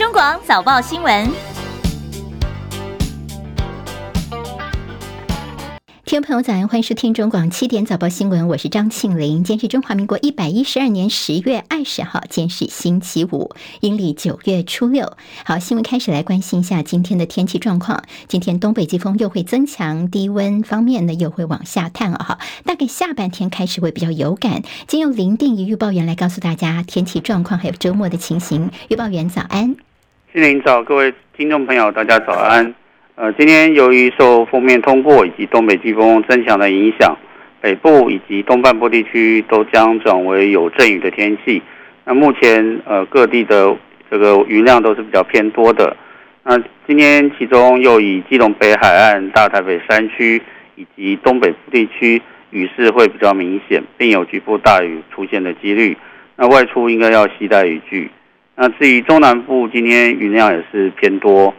[0.00, 1.30] 中广早报新闻。
[6.06, 9.44] 听众朋友早安，欢迎收听中广七点早报新闻，我是张庆玲。
[9.44, 15.18] 今天是中华民国一百一十二年十月二十号，今天是星期五，阴历九月初六。
[15.44, 18.02] 好，新闻开始来关心一下今天的天气状况。
[18.26, 22.24] 今天东北季风又会增强，低温方面呢又会往下探啊。
[22.24, 24.62] 哈，大概下半天开始会比较有感。
[24.88, 28.70] 今由林定仪预报员来告诉大家天气状况，还有周末的情形。
[28.88, 29.76] 预报员早安，
[30.32, 32.72] 庆玲早，各位听众朋友大家早安。
[33.16, 37.18] 呃，今天由于受锋面通过以及东北季风增强的影响，
[37.60, 41.60] 北部以及东半部地区都将转为有阵雨的天气。
[42.04, 43.76] 那目前呃各地的
[44.08, 45.96] 这个云量都是比较偏多的。
[46.44, 46.56] 那
[46.86, 50.40] 今天其中又以基隆北海岸、大台北山区
[50.76, 55.96] 以及东北部地区雨势会比较明显，并有局部大雨出现的几率。
[56.36, 58.08] 那外出应该要携带雨具。
[58.56, 61.54] 那至于中南部，今天云量也是偏多。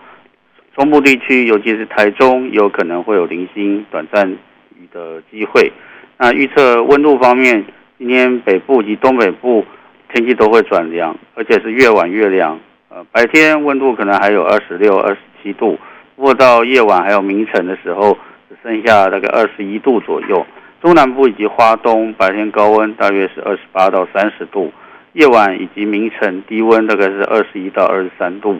[0.75, 5.72] 中部地区，尤其是台中，有可能会有零星短暂雨的机会。
[6.17, 7.66] 那预测温度方面，
[7.97, 9.66] 今天北部及东北部
[10.14, 12.59] 天气都会转凉，而且是越晚越凉。
[12.89, 15.80] 呃，白天温度可能还有二十六、二十七度，
[16.16, 20.45] 不过到夜晚还有明晨的时候，只剩下大概二十一度左右。
[20.81, 24.72] 中南部以及花东白天高温大约是二十八到三十度，
[25.14, 28.59] 夜晚以及凌晨低温大概是二十一到二十三度。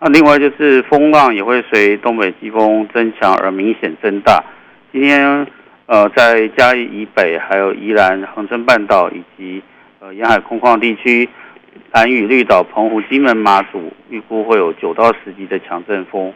[0.00, 4.44] 那另外就是风浪也会随东北季风增强而明显增大。
[4.92, 5.46] 今天，
[5.86, 9.62] 呃，在嘉义以北、还有宜兰、恒春半岛以及
[10.00, 11.26] 呃沿海空旷地区，
[11.92, 16.32] 兰屿、绿岛、澎湖、金门、马祖，预估会有九到十级的强阵风。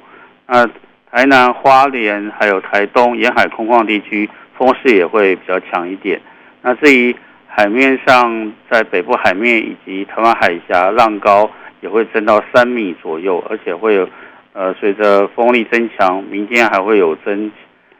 [0.47, 0.67] 那
[1.11, 6.21] 台南、花莲还有台东沿海空旷地区，风势也会比较强一点。
[6.63, 7.15] 那至于
[7.49, 11.51] 海面上，在北部海面以及台湾海峡，浪高。
[11.81, 14.09] 也会增到三米左右，而且会有，
[14.53, 17.53] 呃，随着风力增强，明天还会有增，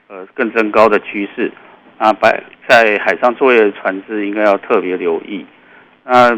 [0.09, 1.53] 呃，更增高的趋势。
[1.97, 5.47] 啊，白在海上作业的船只应该要特别留意。
[6.05, 6.37] 那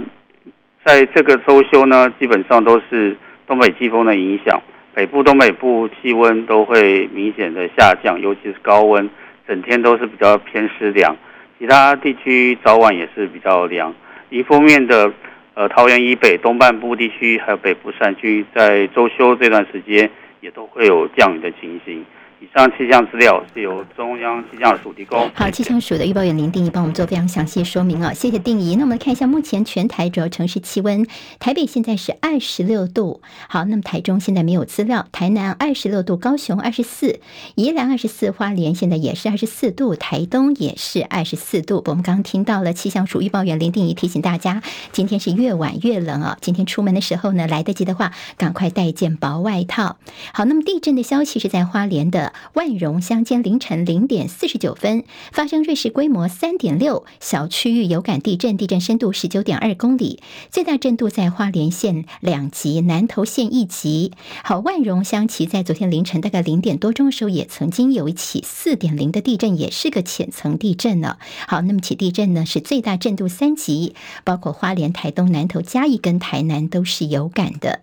[0.84, 4.60] 在这个周休呢，基本上都是东北季风的影响，
[4.92, 9.08] 北部、东北部气温都会明显的下降，尤其是高温，
[9.48, 11.16] 整天都是比较偏湿凉。
[11.60, 13.94] 其他地区早晚也是比较凉。
[14.30, 15.12] 一方面的。
[15.52, 20.08] 呃，桃园以北东半部地区还有北部山区，在周休这段时间
[20.40, 22.02] 也都会有降雨的情形。
[22.40, 25.30] 以上气象资料是由中央气象署提供。
[25.34, 28.76] 好，气象署的预报员林定仪帮我们做非常详细的说明啊，谢谢定仪。
[28.76, 31.06] 那我们看一下目前全台主要城市气温，
[31.38, 33.20] 台北现在是二十六度。
[33.46, 37.20] 好，那么台中现在没有资料，台南二十六度，高雄二十四，
[37.56, 41.82] 宜兰二十四，花莲现在也是二十四度，台东也是二十四度。
[41.84, 44.62] 我们刚刚听到了气象署预报员林定仪提醒大家，
[44.92, 49.98] 今天是越晚越冷啊，今天出门的时候呢，来得及的话，赶快带一件薄外套。
[50.32, 52.29] 好，那么地震的消息是在花莲的。
[52.54, 64.12] 万荣乡间凌晨零点四十九分发生瑞士规模三点六小区域有感地震，地震深度十九点二公里，最大震度在花莲县两级，南投县一级。
[64.42, 71.18] 好，万荣乡其在昨天凌晨大概零点多钟的时候，也曾经有一起四点零的地震，也是个浅层地震呢。
[71.46, 77.80] 好，那么起地震呢是最大震度三级，包括花莲、台东、南投、嘉义跟台南都是有感的。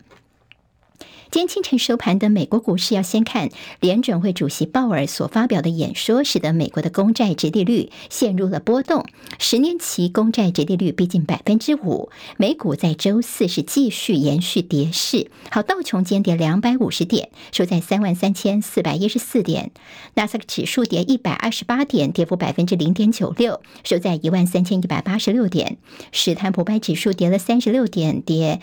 [1.30, 3.50] 今天清晨收盘的美国股市，要先看
[3.82, 9.06] 联准会主席鲍尔所发表的演说，使得美国的公债殖利率陷入了波动。
[9.38, 12.10] 十年期公债殖利率逼近百分之五。
[12.38, 15.30] 美股在周四是继续延续跌势。
[15.52, 19.72] 好，道琼间跌两百五十点，收在三万三千四百一十四点。
[20.14, 25.78] 纳斯达克指数跌一百二十八点，跌幅百分之零点九六，收在一万三千一百八十六点。
[26.14, 28.62] 史坦普百指数跌了三十六点，跌。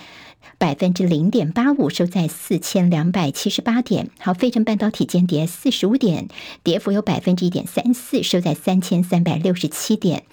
[0.58, 4.10] 百分之零点八五，收在四千两百七十八点。
[4.18, 6.28] 好，费城半导体间跌四十五点，
[6.62, 10.24] 跌幅有百分之一点三四，收在三千三百六十七点。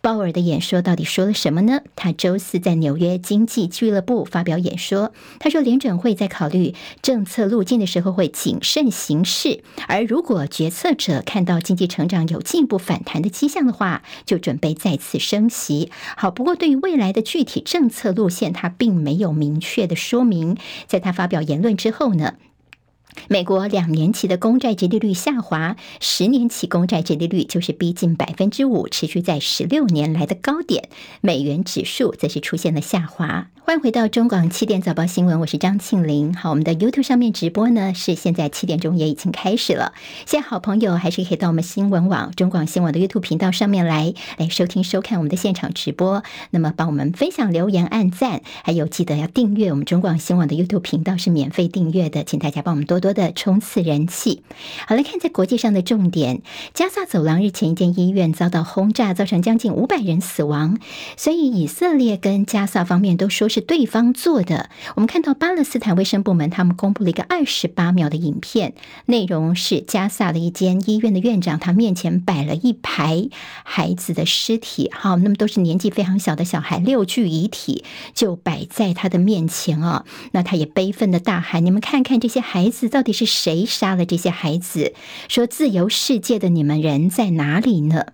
[0.00, 1.80] 鲍尔的演说到底说了什么呢？
[1.96, 15.90] 他周四在纽约经济俱乐部发表演说，他说联准会在考虑政策路径的时候会谨慎行事，而如果决策者看到经济成长有进一步反弹的迹象的话，就准备再次升息。
[16.16, 22.36] 好，不过对于未来的具体政策路线，他并没有明确的说明，在他发表言论之后呢，
[23.28, 30.88] 美国两年期的公债殖利率下滑，十年期公债殖利率就是逼近百分之五，持续在十六年来的高点。
[31.20, 33.48] 美元指数则是出现了下滑。
[33.62, 36.34] 欢迎回到中广七点早报新闻，我是张庆玲。
[36.34, 39.92] 好，我们的 YouTube 上面直播呢，是现在七点钟也已经开始了。
[40.26, 46.24] 现在好朋友还是可以到我们新闻网中广新闻的 YouTube 频道上面来来收听收看我们的现场直播。
[46.50, 54.42] 那么帮我们分享、留言、按赞，还有记得要订阅我们中广新闻的 YouTube 频道是免费订阅的，请大家帮我们多多的冲刺人气。
[54.86, 56.42] 好，来看在国际上的重点，
[56.74, 60.78] 加萨走廊日前一间医院遭到轰炸，造成将近五百人死亡，
[61.16, 63.62] 所以以色列跟加萨方面都说是。
[63.70, 68.74] 对方做的，我们看到巴勒斯坦卫生部门他们公布了一个二十八秒的影片，
[69.06, 73.28] 内容是加萨的一间医院的院长，他面前摆了一排
[73.62, 84.92] 孩子的尸体，好，那么都是年纪非常小的小孩，六具遗体就摆在他的面前啊，那他也悲愤的大喊：“你们看看这些孩子，到底是谁杀了这些孩子？
[85.28, 88.06] 说自由世界的你们人在哪里呢？”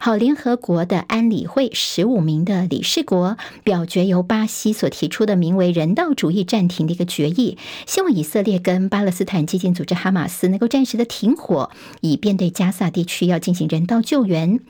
[0.00, 4.88] 好，联合国的安理会十五名的理事国表决由巴西所。
[4.90, 7.56] 提出的名为“人道主义暂停”的一个决议，
[7.86, 14.60] 希望以色列跟巴勒斯坦激进组织哈马斯能够暂时的停火，以便对加萨地区要进行人道救援。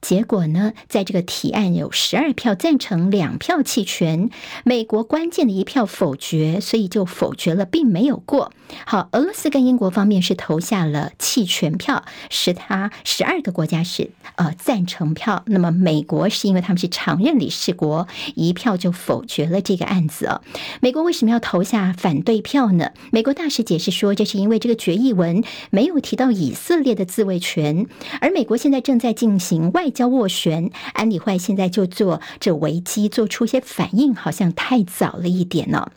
[0.00, 4.30] 结果呢，在这个提案有十二票赞成，两票弃权，
[4.64, 8.52] 美国关键的一票否决，所以就否决了，并没有过。
[8.86, 20.40] 好，俄罗斯跟英国方面是投下了弃权票，是他十二个国家是呃赞成票，那么美国是因为他们是常任理事国，一票就否决了这个案子哦。
[20.80, 22.90] 美国为什么要投下反对票呢？
[23.10, 27.86] 美国大使解释说，这是因为这个决议文没有提到以色列的自卫权，
[28.20, 35.90] 而美国现在正在进行外交斡旋，安理会现在就做这危机做出一些反应，好像太早了一点呢、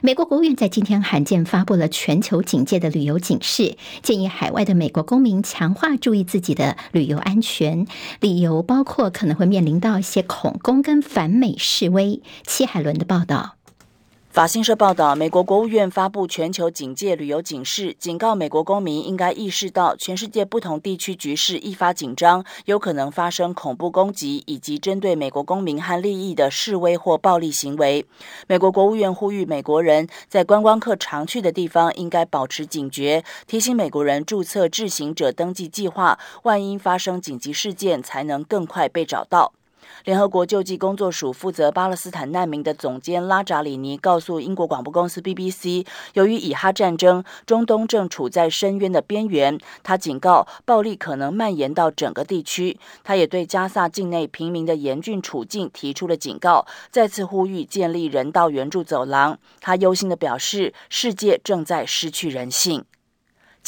[0.00, 7.86] 美国国务院在今天罕见发布了全球警戒的旅游警示，建议海外的美国公民强化注意自己的旅游安全，
[8.20, 12.22] 理由包括可能会面临到一些恐攻跟反美示威。
[12.46, 13.57] 戚海伦的报道。
[14.30, 28.06] 法新社报道，美国国务院发布全球警戒旅游警示，警告美国公民应该意识到全世界不同地区局势愈发紧张，有可能发生恐怖攻击以及针对美国公民和利益的示威或暴力行为。
[28.46, 39.54] 美国国务院呼吁美国人在观光客常去的地方应该保持警觉，提醒美国人注册志行者登记计划，万一发生紧急事件，才能更快被找到。
[40.08, 45.84] 联合国救济工作署负责巴勒斯坦难民的总监拉扎里尼告诉英国广播公司 BBC，
[46.14, 49.58] 由于以哈战争，中东正处在深渊的边缘。
[49.82, 52.78] 他警告，暴力可能蔓延到整个地区。
[53.04, 59.38] 他也对加萨境内平民的严峻处境提出了警告，再次呼吁建立人道援助走廊。
[59.60, 62.82] 他忧心地表示，世界正在失去人性。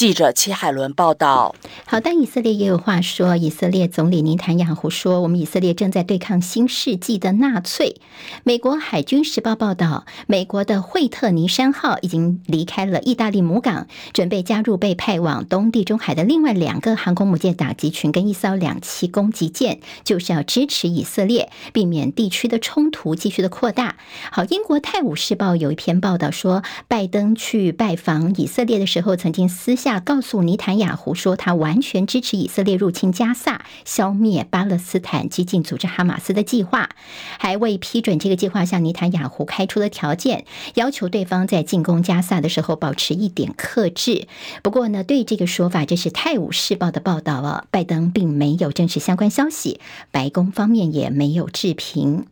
[0.00, 1.54] 记者齐海伦报道。
[1.84, 3.36] 好，但以色列也有话说。
[3.36, 7.96] 以色列总理尼坦雅胡说：“我们以色列正在对抗新世纪的纳粹。”
[8.42, 23.96] 美国海军时报报道，美国的惠特尼山号已经离开了意大利母港，准备加入被派往东地中海的另外两个航空母舰打击群跟一艘两栖攻击舰，就是要支持以色列，避免地区的冲突继续的扩大。
[24.32, 29.89] 好，英国泰晤士报有一篇报道说，拜登去拜访以色列的时候，曾经私下。
[29.98, 36.90] 告诉尼坦雅胡说，他完全支持以色列入侵加萨，消灭巴勒斯坦激进组织哈马斯的计划，
[37.38, 40.44] 还未批准这个计划，向尼坦雅胡开出了条件，
[40.74, 44.28] 要求对方在进攻加萨的时候保持一点克制。
[44.62, 52.26] 不过呢，对这个说法，这是《泰晤士报》的报道啊，拜登并没有证实相关消息，白宫方面也没有置评。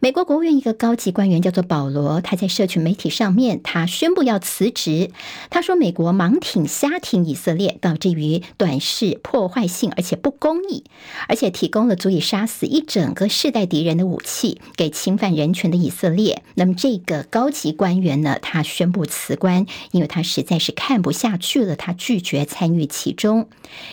[0.00, 5.10] 美国国务院一个高级官员叫做保罗，他在社群媒体上面，他宣布要辞职。
[5.50, 10.84] 他说，美国盲挺瞎挺以色列，导致于短视、破坏性而且不公义，
[11.28, 16.42] 而且提供了足以杀死一整个世代敌人的武器给侵犯人权的以色列。
[16.54, 23.48] 那么这个高级官员呢，他宣布辞官，因为他实在是看不下去了，他拒绝参与其中。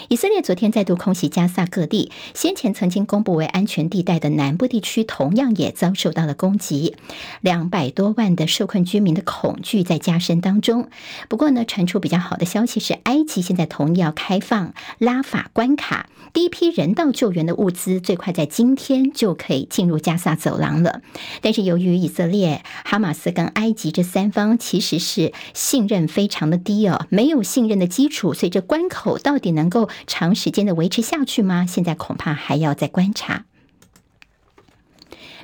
[0.09, 6.95] 以色列昨天再度空袭加萨各地，先前曾经公布为安全地带的南部地区，同样也也遭受到了攻击，
[7.39, 10.89] 两百多万的受困居民的恐惧在加深当中。
[11.29, 21.01] 不过呢，传出比较好的消息是，埃及现在同意要开放拉法关卡，第一批人道救援的物资最快在今天就可以进入加萨走廊了。
[21.41, 31.65] 但是由于以色列、哈马斯跟埃及这三方其实是信任非常的低哦，没有信任的基础，所以这关口到底能够长时间的维持下去吗？
[31.67, 33.45] 现在恐怕还要再观察。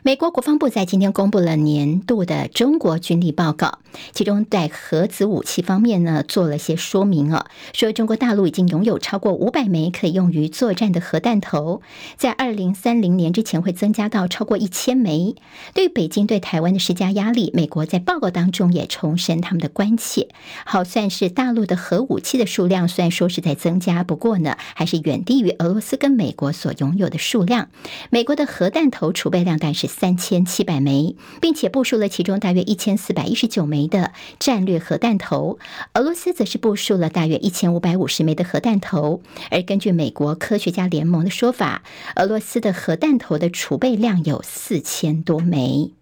[0.04, 3.80] 美国国防部在今天公布了年度的中国军力报告，
[4.14, 11.82] 其中在核子武器方面呢，做了些说明啊，说中国大陆已经拥有超过五百枚可以用于作战的核弹头，
[12.16, 15.36] 在二零三零年之前会增加到超过一千枚。
[15.74, 20.30] 对北京对台湾的施加压力，美国在报告当中也重申他们的关切。
[20.66, 27.70] 好，算是大陆的核武器的数量虽然说是在增加，不过呢，还是远低于俄罗斯跟美国所拥有的数量。
[28.12, 35.58] 美国的核弹头储备量但是三千七百枚，并且部署了其中大约一千四百一十九枚的战略核弹头。
[35.94, 39.22] 俄罗斯则是部署了大约一千五百五十枚的核弹头。
[39.50, 41.84] 而根据美国科学家联盟的说法，
[42.16, 45.97] 俄罗斯的核弹头的储备量有四千多枚。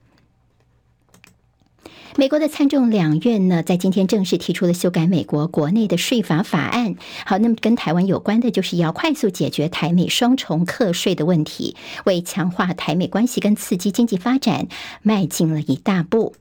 [2.18, 6.96] 美国的参众两院呢，在今天正式提出了修改美国国内的税法法案。
[7.26, 14.70] 好，那么跟台湾有关的，就是要快速解决台美双重课税的问题，为强化台美关系跟刺激经济发展
[15.02, 16.34] 迈进了一大步。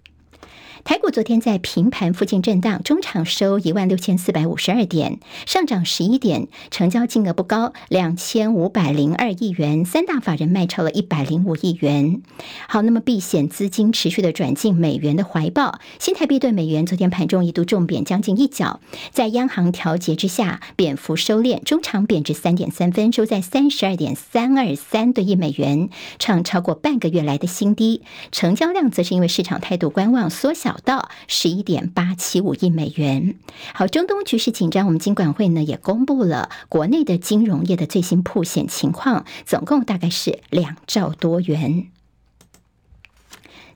[0.84, 9.86] 台股昨天在平盘附近震荡，中场收一万六千四百五十二点，上涨十一点，成交金额不高，两千五百零二亿元。
[9.86, 12.20] 三大法人卖超了一百零五亿元。
[12.68, 25.88] 好，那么避险资金持续的转进美元的怀抱，新台币对美元昨天盘中一度重贬将近一角，在央行调节之下，贬幅收敛，中场贬值三点三分，收在三十二点三二三对一美元，
[26.18, 28.02] 创超过半个月来的新低。
[28.30, 30.74] 成交量则是因为市场态度观望缩小。
[30.85, 33.37] 到十一点八七五亿美元。
[33.75, 41.88] 好，中东局势紧张，我们金管会呢也公布了国内的金融业的最新破险情况，总共大概是两兆多元。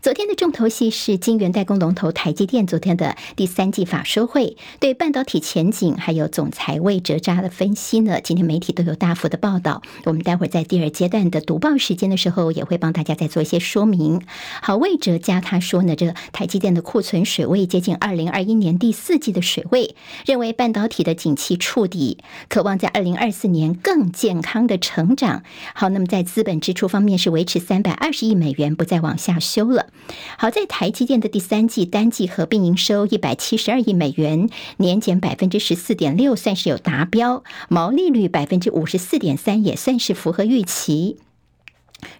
[0.01, 9.83] 昨天的重头戏是晶圆代工龙头台积电昨天的第三季法说会，对半导体前景还有总裁魏哲嘉的分析呢，今天媒体都有大幅的报道。
[10.05, 14.23] 我们待会儿在第二阶段的读报时间的时候，也会帮大家再做一些说明。
[14.63, 25.43] 好，魏哲嘉他说呢，这台积电的库存水位接近二零二一年第四季的水位，认为半导体的景气触底，渴望在二零二四年更健康的成长。
[25.75, 29.88] 好，那么在资本支出方面是维持三百二十亿美元，不再往下修了。
[30.37, 41.19] 好在台积电的第三季单季合并营收一百七十二亿美元，年减百分之十四点六，算是有达标，毛利率百分之五十四点三，也算是符合预期。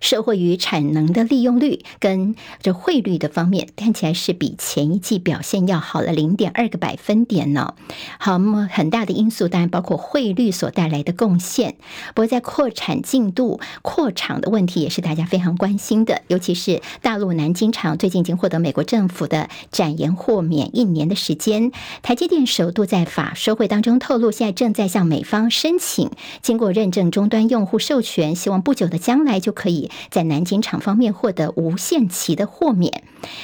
[0.01, 7.75] 社会与产能的利用率跟这汇率的方面，看起来是比前一季表现要好了零点二个百分点呢。
[8.19, 11.77] 好，那么很大的因素当然包括汇率所带来的贡献。
[12.15, 21.71] 不过在扩产进度、扩厂的问题也是大家非常关心的，尤其是大陆南京厂最近已经获得美国政府的展延豁免一年的时间。
[22.03, 26.11] 台积电首度在法说会当中透露，现在正在向美方申请
[26.43, 29.68] 经过认证终端用户授权，希望不久的将来就可。
[29.69, 33.03] 可以在南京厂方面获得无限期的豁免。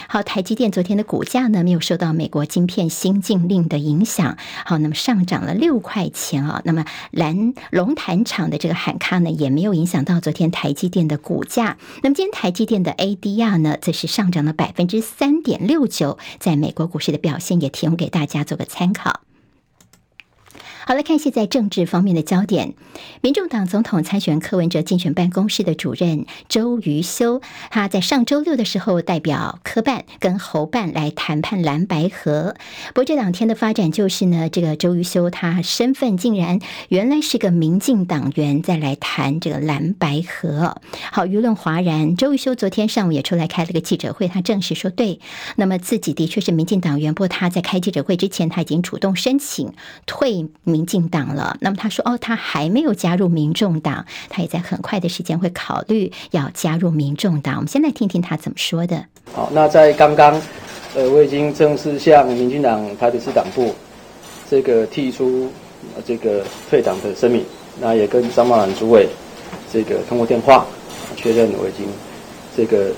[0.08, 4.38] 好，台积电昨天的股价呢，没有受到美国晶片新禁令的影响。
[4.64, 6.62] 好，那么上涨了六块钱啊。
[6.64, 11.76] 那么蓝龙潭厂的这个喊卡呢，也没有影响到昨天台积电的股价。
[12.02, 19.20] 那么今天台积电的 ADR 呢，则是上涨了百分之三点六九，在美国股市的表现也提供给大家做个参考。
[20.86, 22.74] 好，来看一下在政治方面的焦点。
[23.22, 32.54] 民众党总统参选柯文哲竞选办公室的主任周瑜修，他在上周六的时候代表柯办跟侯办来谈判蓝白合。
[32.88, 36.60] 不过这两天的发展就是呢，这个周瑜修他身份竟然
[36.90, 40.76] 原来是个民进党员，再来谈这个蓝白合。
[41.10, 42.14] 好，舆论哗然。
[42.14, 45.18] 周瑜修昨天上午也出来开了个记者会，他证实说对，
[45.56, 49.72] 那么自己的确是民进党员，不过他在开记者会之前，他已经主动申请
[50.04, 50.46] 退。
[50.74, 57.54] 民进党了，那么他说哦，他还没有加入民众党，他也在很快的时间会考虑要加入民众党。
[57.54, 59.04] 我们先来听听他怎么说的。
[59.32, 60.32] 好，那在刚刚，
[60.96, 63.72] 呃，我已经正式向民进党台北市党部
[64.50, 65.48] 这个提出
[66.04, 67.44] 这个退党的声明，
[67.80, 69.06] 那也跟张茂兰主委
[69.72, 70.66] 这个通过电话
[71.14, 71.86] 确认，我已经
[72.56, 72.88] 这个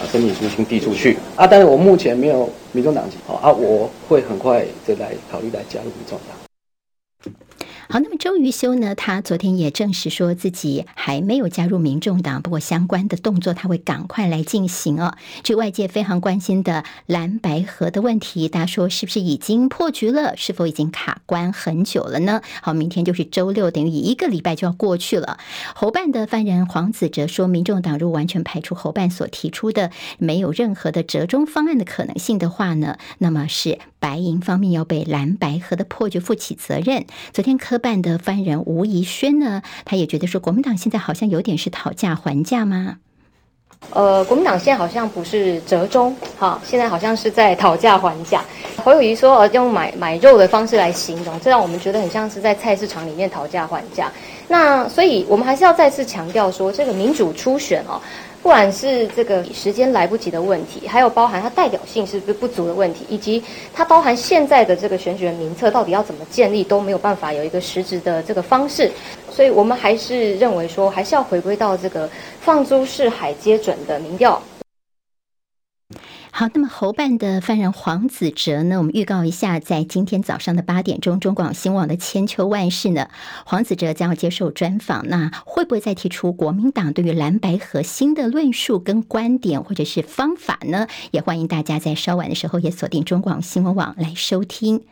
[0.00, 6.35] 啊声明已经递出去啊，但是我目前没有民众党籍，好啊，我会很快再来考虑来加入民众党。
[7.88, 8.96] 好，那么周瑜修呢？
[8.96, 15.16] 他昨天也证实说自己还没有加入民众党，不过相关的动作他会赶快来进行哦。
[15.44, 20.36] 这外界非常关心的蓝白合的问题，大家说是不是已经破局了？
[20.36, 22.42] 是否已经卡关很久了呢？
[22.60, 25.38] 好，明天就是周六，等于一个礼拜就要过去了。
[25.74, 37.06] 侯办的发言人黄子哲说，民众党如果完全排除侯办所提出的没有任何的折中方案的可能性的话呢，那么是白银方面要被蓝白合的破局负起责任。
[37.32, 42.98] 昨天科办的发言人吴怡轩呢，他也觉得说，国民党现在好像有点是讨价还价吗？
[43.90, 48.44] 呃，国民党现在好像不是折中，哈，现在好像是在讨价还价。
[48.76, 54.10] 侯友宜说，用买买肉的方式来形容，这让我们觉得很像是在菜市场里面讨价还价。
[54.46, 58.00] 那所以，我们还是要再次强调说，这个民主初选哦。
[58.46, 63.42] 不管是这个时间来不及的问题，还有包含它代表性是不是不足的问题，以及
[63.74, 68.88] 它包含现在的这个选举人名册到底要怎么建立，都没有办法有一个实质的这个方式，
[69.32, 72.08] 所以我们还是认为说，还是要回归到这个
[72.40, 74.40] 放诸四海皆准的民调。
[76.38, 78.76] 好，那么侯办的犯人黄子哲呢？
[78.76, 83.08] 我们预告一下，在今天早上的八点钟，中广新闻网的千秋万世呢，
[83.46, 85.08] 黄子哲将要接受专访。
[85.08, 90.88] 那会不会再提出国民党对于蓝白核心的论述跟观点，或者是方法呢？
[91.10, 94.84] 也欢迎大家在稍晚的时候也锁定中广新闻网来收听。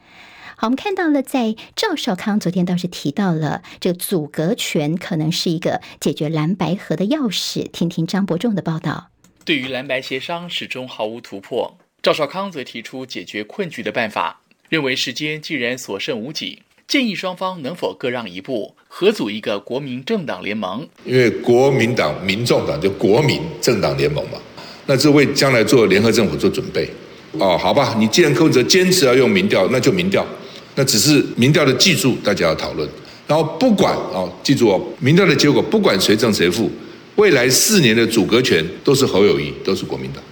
[0.56, 7.70] 好，我们看到了，在赵少康昨天倒是提到了这个组阁权可能是一个解决蓝白合的钥匙。
[7.70, 9.08] 听听张伯仲的报道。
[9.44, 20.88] 对于蓝白协商始终毫无突破，赵少康则提出解决困局的办法，认为时间既然所剩无几，建议双方能否各让一步，合组一个国民政党联盟。
[21.04, 24.38] 因为国民党、民众党就国民政党联盟嘛，
[24.86, 26.88] 那这为将来做联合政府做准备。
[27.32, 30.26] 哦，好吧，你既然柯文哲坚持要用民调，那就民调，
[30.74, 32.88] 那只是民调的技术，大家要讨论。
[33.26, 36.70] 然后不管哦，记住哦，民调的结果不管谁胜谁负。
[37.16, 40.22] 未来四年的组阁权都是侯友宜，都是国民党。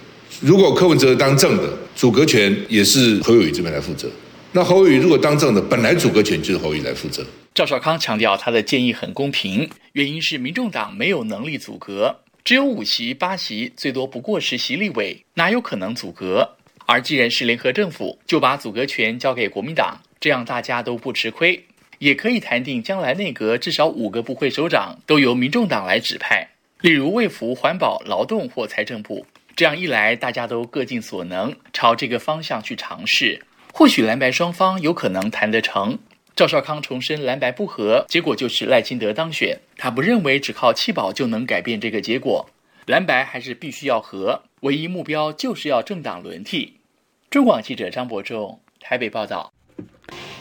[0.41, 4.09] 如果柯文哲当正的，组阁权也是侯友宜这边来负责。
[4.51, 7.25] 那侯友宜如果当正的，本来组阁权就是侯友宜来负责。
[7.55, 12.13] 赵少康强调他的建议很公平，原因是民众党没有能力阻隔，
[12.43, 16.49] 只有五席八席，最多不过十席立委，哪有可能阻隔？
[16.85, 21.63] 而既然是联合政府，就把组阁权交给国民党，这样大家都不吃亏，
[21.99, 26.49] 也可以谈定将来内阁至少五个部会首长都由民众党来指派。
[26.83, 29.25] 例如卫福、环保、劳动或财政部，
[29.55, 33.41] 这样一来，大家都各尽所能，朝这个方向去尝试，
[33.73, 35.97] 或许蓝白双方有可能谈得成。
[36.35, 39.57] 赵少康重申蓝白不合，结果就是赖清德当选。
[39.77, 42.45] 他不认为只靠弃保就能改变这个结果，
[42.87, 46.81] 蓝白还是必须要合，唯一目标就是要政党轮替。
[47.29, 49.53] 中广记者张伯仲台北报道。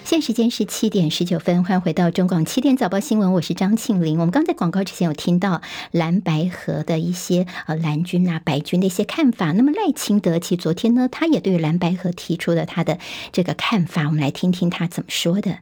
[0.05, 4.19] 现时间是七点十九分，欢迎回到中广七点早报新闻，我是张庆玲。
[4.19, 9.53] 我们刚在广告之前有听到蓝白合的一些呃蓝军啊白军的一些看法。
[9.53, 12.99] 那么赖清德其实昨天呢，他也对蓝白合提出了他的
[13.31, 15.59] 这个看法，我们来听听他怎么说的。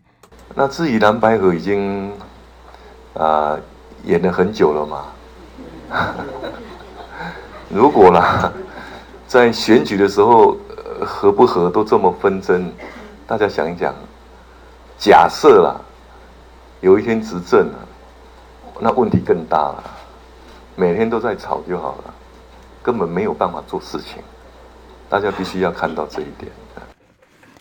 [0.55, 2.11] 那至于蓝白合已经
[3.15, 3.59] 啊、
[4.05, 5.05] 演了很久了嘛，
[7.69, 8.51] 如果啦
[9.29, 10.57] 在选举的时候
[11.01, 12.73] 合不合都这么纷争，
[13.27, 13.95] 大家想一想。
[15.01, 15.81] 假设啦，
[16.83, 17.79] 有一天执政了，
[18.81, 19.83] 那问题更大了。
[20.77, 22.15] 每天都在吵就好了，
[22.83, 24.23] 根本没有办法做事情。
[25.09, 26.53] 大家必须要看到这一点。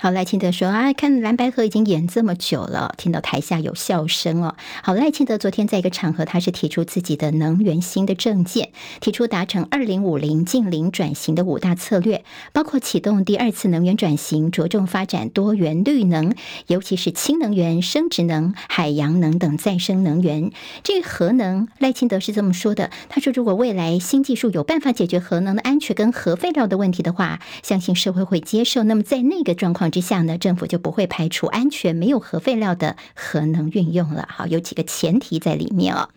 [0.01, 4.55] 好，赖清德说啊，看蓝白河已经演这么久了，听到台下有笑声哦。
[4.81, 16.33] 好，赖清德昨天在一个场合，他是提出自己的能源新的政见，提出达成二零五零净零转型的五大策略，包括启动第二次能源转型，着重发展多元绿能，
[16.67, 20.51] 尤其是氢能源、生质能、海洋能等再生能源。
[20.81, 28.83] 这个核能，赖清德是这么说的，他说如果未来新技术有办法解决核能的安全跟核废料的问题的话，相信社会会接受。
[28.83, 34.27] 那么在那个状况之下呢，政府就不会排除安全没有核废料的核能运用了。
[34.31, 36.09] 好，有几个前提在里面哦。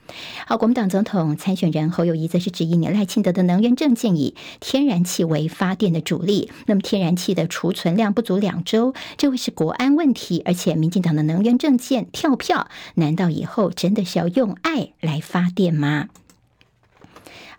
[0.47, 10.43] 好，国民党总统参选人侯友谊则是质疑你赖清德的能源政见以天然气为发电的主力，那么天然气的储存量不足两周，这会是国安问题。
[10.45, 16.09] 而且民进党的能源政见跳票，难道以后真的是要用爱来发电吗？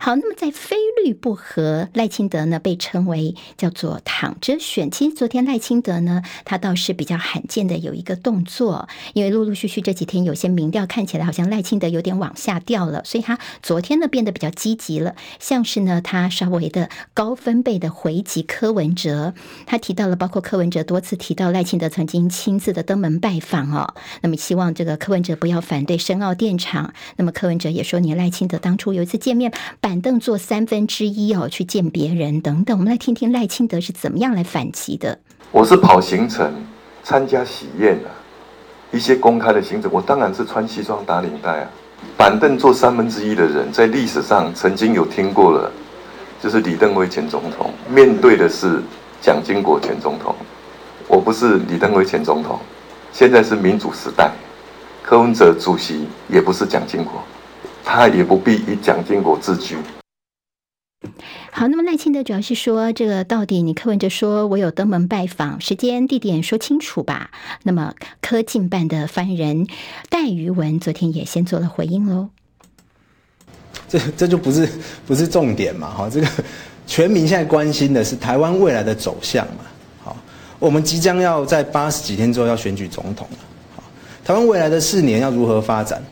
[0.04, 4.90] 好，那么在非绿不合，赖清德呢被称为叫做躺着选。
[4.90, 19.32] 其实昨天赖清德呢，他倒是比较罕见的有一个动作，因为陆陆续续这几天有些民调看起来好像赖清德有点往下掉了，所以他昨天呢变得比较积极了，像是呢他稍微的高分贝的回击柯文哲，
[19.64, 29.50] 他提到了包括柯文哲多次提到赖清德曾经亲自的登门拜访哦，那么希望这个柯文哲不要反对深澳电厂，那么柯文哲也说你赖清德当初有一次见面
[29.94, 32.76] 板凳坐三分之一哦，去见别人等等。
[32.76, 35.16] 我们来听听赖清德是怎么样来反击的。
[35.52, 36.52] 我是跑行程、
[37.04, 38.10] 参加喜宴啊，
[38.90, 41.70] 一些公开的行程，我当然是穿西装打领带啊。
[42.16, 45.70] 板凳坐三分之一的人，在历史上曾经有听过了，
[46.42, 48.82] 就是李登辉前总统面对的是
[49.20, 50.34] 蒋经国前总统。
[51.06, 52.58] 我不是李登辉前总统，
[53.12, 54.32] 现在是民主时代，
[55.04, 57.22] 柯文哲主席也不是蒋经国。
[57.84, 59.76] 他也不必以蒋经国自居。
[61.52, 67.30] 好，那么赖清德主要是说，这个到底你柯文哲说我有登门拜访，时间地点说清楚吧。
[67.62, 67.92] 那么
[68.22, 69.66] 科进办的发言人
[70.08, 72.30] 戴于文昨天也先做了回应喽。
[73.86, 74.66] 这这就不是
[75.06, 75.90] 不是重点嘛？
[75.90, 76.26] 哈，这个
[76.86, 79.64] 全民现在关心的是台湾未来的走向嘛？
[80.02, 80.16] 好，
[80.58, 83.38] 我们即将要在八十几天之后要选举总统了。
[83.76, 83.82] 好，
[84.24, 86.02] 台湾未来的四年要如何发展？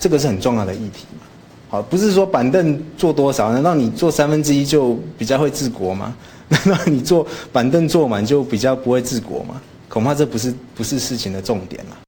[0.00, 1.26] 这个是很重要的议题嘛？
[1.68, 6.16] 好，不是说板凳坐多少，难道你坐三分之一就比较会治国吗？
[6.48, 9.60] 难道你坐板凳坐满就比较不会治国吗？
[9.88, 11.98] 恐怕这不是不是事情的重点了。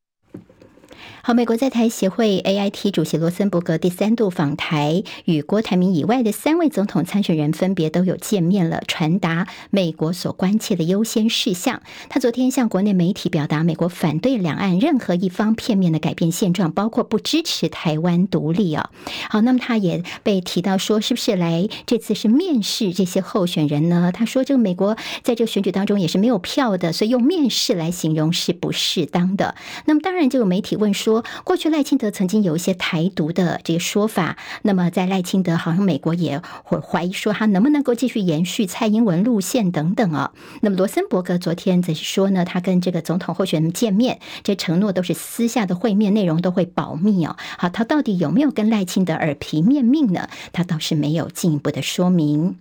[1.24, 11.80] 好，美国在台协会 AIT 主席罗森伯格第三度访台，与郭台铭以外的三位总统参选人分别都有见面了，传达美国所关切的优先事项。
[12.08, 18.90] 他昨天向国内媒体表达，美国反对两岸任何一方片面的改变现状，包括不支持台湾独立啊。
[19.30, 24.10] 好，那么他也被提到说，是不是来这次是面试这些候选人呢？
[24.12, 29.54] 他说，这个美国在这个选举当中也是没有票的，所以用面试来形容是不适当的。
[29.84, 31.11] 那么当然，就有媒体问说。
[31.12, 40.32] 说过去赖清德曾经有一些台独的这个说法，那么在赖清德好像美国也会怀疑说他能不能够继续延续蔡英文路线等等啊。
[40.62, 47.36] 那么罗森伯格昨天则是说呢，他跟这个总统候选人见面，这承诺都是私下的会面，内容都会保密哦。
[47.58, 50.30] 好，他到底有没有跟赖清德耳皮面命呢？
[50.54, 52.56] 他倒是没有进一步的说明。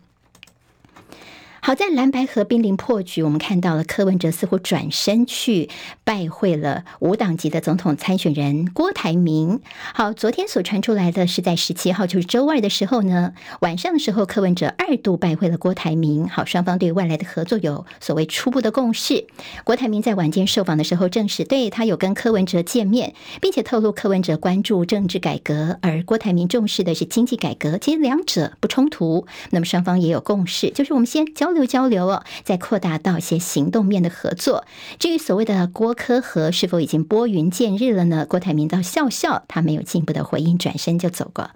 [1.63, 5.69] 好在蓝白河濒临破局，我们看到了柯文哲似乎转身去
[6.03, 9.59] 拜会了无党籍的总统参选人郭台铭。
[9.93, 16.27] 好，昨天所传出来的是在十七号，就是周二的时候呢，晚上的时候，柯文哲二度拜会了郭台铭。
[16.27, 19.27] 好，双方对未来的合作有所谓初步的共识。
[19.63, 29.27] 郭台铭在晚间受访的时候证实，对他有跟柯文哲见面，并且透露柯文哲关注政治改革，而郭台铭重视的是经济改革，其实两者不冲突。
[29.51, 31.50] 那么双方也有共识，就是我们先交。
[31.51, 34.63] 交流交流哦，再扩大到一些行动面的合作。
[34.99, 38.25] 至于所谓的郭科和是否已经拨云见日了呢？
[38.25, 41.49] 郭台铭倒笑笑，他没有进一步的回应，转身就走过。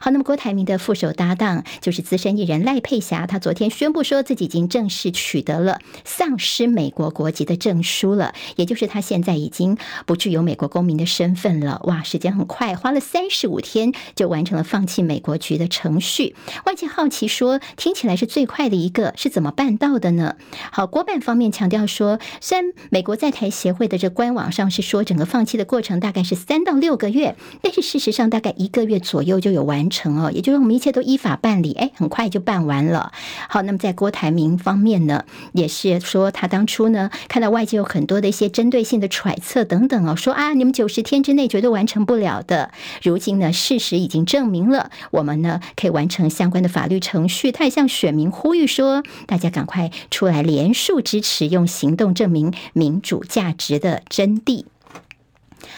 [0.00, 11.82] 好，那么郭台铭的副手搭档就是资深艺人赖佩霞，他昨天宣布说自己已经正式取得了丧失美国国籍的证书了，也就是他现在已经不具有美国公民的身份了。
[11.84, 16.34] 哇，时间很快，花了三十五天就完成了放弃美国籍的程序。
[16.64, 19.41] 外界好奇说，听起来是最快的一个，是怎？
[19.42, 20.36] 怎么办到的呢？
[20.70, 33.10] 好，国办方面强调说，虽然美国在台协会的这官网上是说整个放弃的过程大概是三到六个月，但是事实上大概一个月左右就有完成哦，也就是我们一切都依法办理，哎，很快就办完了。
[33.48, 35.24] 好，那么在郭台铭方面呢，
[35.54, 42.70] 也是说他当初呢看到外界有很多的一些针对性的揣测等等哦，说啊你们九十天之内绝对完成不了的，
[43.02, 47.50] 如今呢事实已经证明了，我们呢可以完成相关的法律程序。
[47.50, 49.02] 他也向选民呼吁说。
[49.32, 54.66] 大家赶快出来连署支持，用行动证明民主价值的真谛。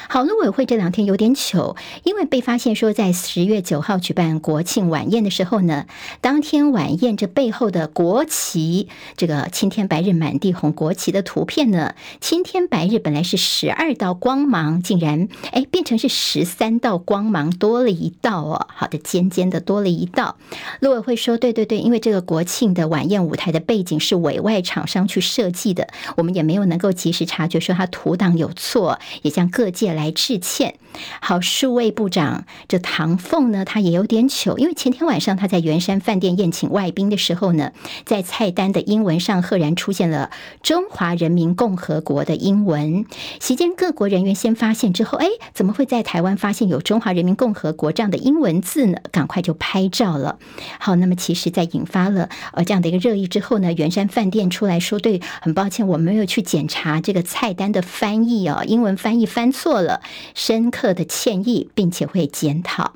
[0.09, 5.87] 好，陆委会这两天有点糗，因为被发现说在十月九号举办国庆晚宴的时候呢，
[6.21, 18.67] 当天晚宴这背后的国旗，这个青天白日满地红国旗的图片呢，青天白日本来是十二道光芒，竟然哎变成是十三道光芒，多了一道哦。
[18.75, 20.37] 好的，尖尖的多了一道。
[20.81, 29.84] 陆委会说，对对对，因为这个国庆的晚宴舞台的背景是委外厂商去设计的，我们也没有能够及时察觉说他图档有错，也向各界。
[29.93, 30.75] 来致歉。
[31.21, 37.73] 好，数位部长这唐凤呢，他也有点糗，因为前天晚上他在圆山饭店宴请外宾的时候呢，
[38.05, 40.31] 在菜单的英文上赫然出现了
[40.63, 43.05] “中华人民共和国”的英文。
[43.41, 48.99] 席间各国人员先发现之后，哎，怎么会在台湾发现有“中华人民共和国”这样的英文字呢？
[49.11, 50.39] 赶快就拍照了。
[50.79, 60.01] 好，那么其实，在引发了呃这样的一个热议之后呢，圆山饭店出来说，对，很抱歉，我没有去检查这个菜单的翻译哦，英文翻译翻错了。
[60.35, 62.95] 深刻的歉意，并且会检讨。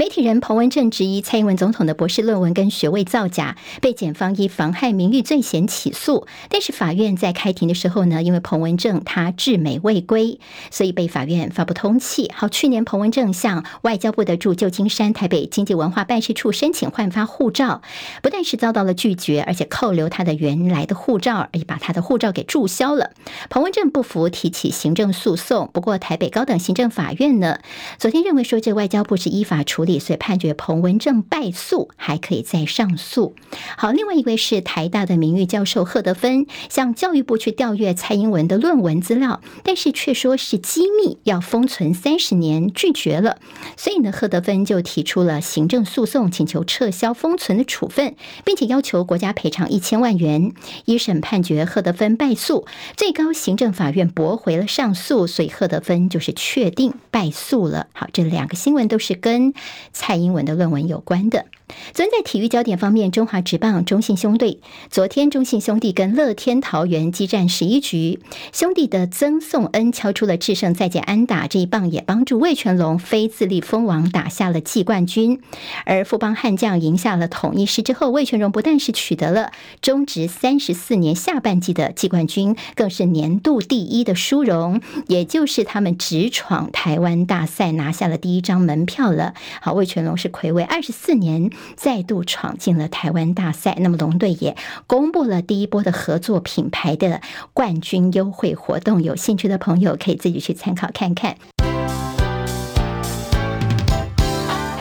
[0.00, 6.26] 媒体人彭文正质疑蔡英文总统的博士论文跟学位造假，被检方以妨害名誉罪嫌起诉。
[6.48, 12.32] 但是法院在开庭的时候呢，因为彭文正他至美未归，所以被法院发布通缉。
[12.32, 17.82] 好，去年彭文正向外交部的驻旧金山台北经济文化办事处申请换发护照，
[18.22, 23.10] 不但是遭到了拒绝，而且扣留他的原来的护照，而且把他的护照给注销了。
[23.50, 25.68] 彭文正不服，提起行政诉讼。
[25.74, 27.58] 不过台北高等行政法院呢，
[27.98, 29.84] 昨天认为说这外交部是依法处。
[29.89, 33.34] 理所以判决彭文正败诉，还可以再上诉。
[33.76, 43.38] 好，另外一位是台大的名誉教授贺德芬，向教育部去调阅蔡英文的论文资料，但是却说是机密，要封存三十年，拒绝了。
[43.76, 50.52] 所以呢，贺德芬就提出了行政诉讼，请求撤销封存的处分，并且要求国家赔偿一千万元。
[50.84, 57.86] 一审判决贺德芬败诉，最高行政法院驳回了上诉，所以贺德芬就是确定败诉了。
[57.92, 59.54] 好，这两个新闻都是跟
[59.92, 61.46] 蔡英文的论文有关的。
[61.92, 68.20] 昨天在体育焦点方面，中华职棒中信兄弟，昨天中信兄弟跟乐天桃园激战十一局，
[68.52, 75.40] 兄弟的曾颂恩敲出了制胜再见安打，这一棒也帮助魏全龙非自立封王打下了季冠军。
[75.84, 79.52] 而富邦悍将赢下了统一狮之后，魏全龙不但是取得了
[79.82, 89.34] 中职三十四年下半季的季冠军，更是年度第一的殊荣，也就是他们直闯台湾大赛拿下了第一张门票了。
[89.60, 91.50] 好，魏全龙是睽违二十四年。
[91.76, 97.20] 再度闯进了台湾大赛，那么龙队也公布了第一波的合作品牌的
[97.52, 101.36] 冠军优惠活动，有兴趣的朋友可以自己去参考看看。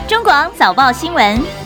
[0.08, 1.59] 中广早报新闻。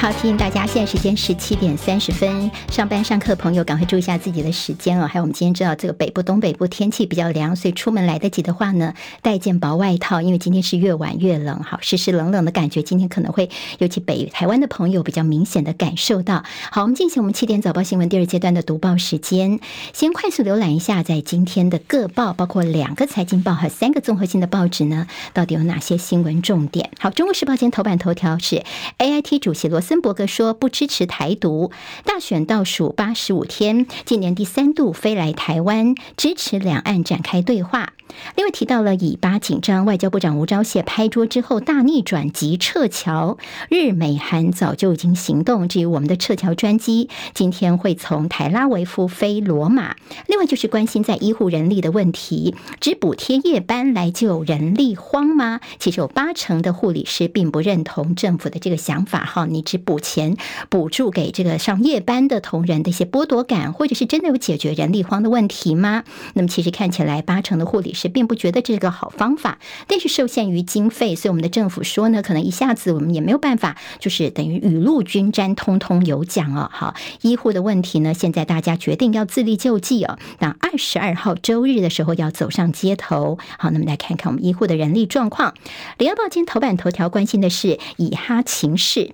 [0.00, 5.06] 好，提醒大家，现在时间十七点三十分，上班上课朋友赶快注意一下自己的时间哦。
[5.06, 16.44] 还有，我们今天知道这个北部、东北部天气比较凉，所以出门来得及的话呢，带件薄外套，因为今天是越晚越冷，好，湿湿冷冷的感觉，今天可能会尤其北台湾的朋友比较明显的感受到。
[16.70, 19.60] 好，我们进行我们七点早报新闻第二阶段的读报时间，
[19.92, 26.88] 先快速浏览一下在今天的各报，包括两个财经报和三个综合性的报纸呢，到底有哪些新闻重点？
[26.98, 28.64] 好，《中国时报》今天头版头条是
[28.96, 29.89] AIT 主席罗斯。
[29.90, 31.72] 森伯格说不支持台独，
[32.04, 37.94] 大选倒数八十五天，今年第三度飞来台湾，支持两岸展开对话。
[38.36, 43.38] 另外提到了以巴紧张，外交部长吴钊燮拍桌之后大逆转，及撤侨。
[43.68, 45.68] 日美韩早就已经行动。
[45.68, 49.96] 至于我们的撤侨专机，今天会从台拉维夫飞罗马。
[50.26, 55.60] 另外就是关心在医护人力的问题，只补贴夜班来救人力荒吗？
[55.78, 59.24] 其实有八成的护理师并不认同政府的这个想法。
[59.24, 60.36] 哈，你只补钱
[60.68, 66.04] 补助给这个上夜班的同仁的一些剥夺感，或者是真的有解决人力荒的问题吗？
[66.34, 76.70] 那么其实看起来八成的护理是并不觉得这个好方法，但是受限于经费，所以我们的政府说呢，可能一下子我们也没有办法，就是等于雨露均沾，通通有奖哦。
[76.72, 80.18] 好，医护的问题呢，现在大家决定要自力救济哦。
[80.38, 83.38] 那二十二号周日的时候要走上街头。
[83.58, 85.54] 好，那么来看看我们医护的人力状况。
[85.98, 89.12] 联合报今天头版头条关心的是以哈情势。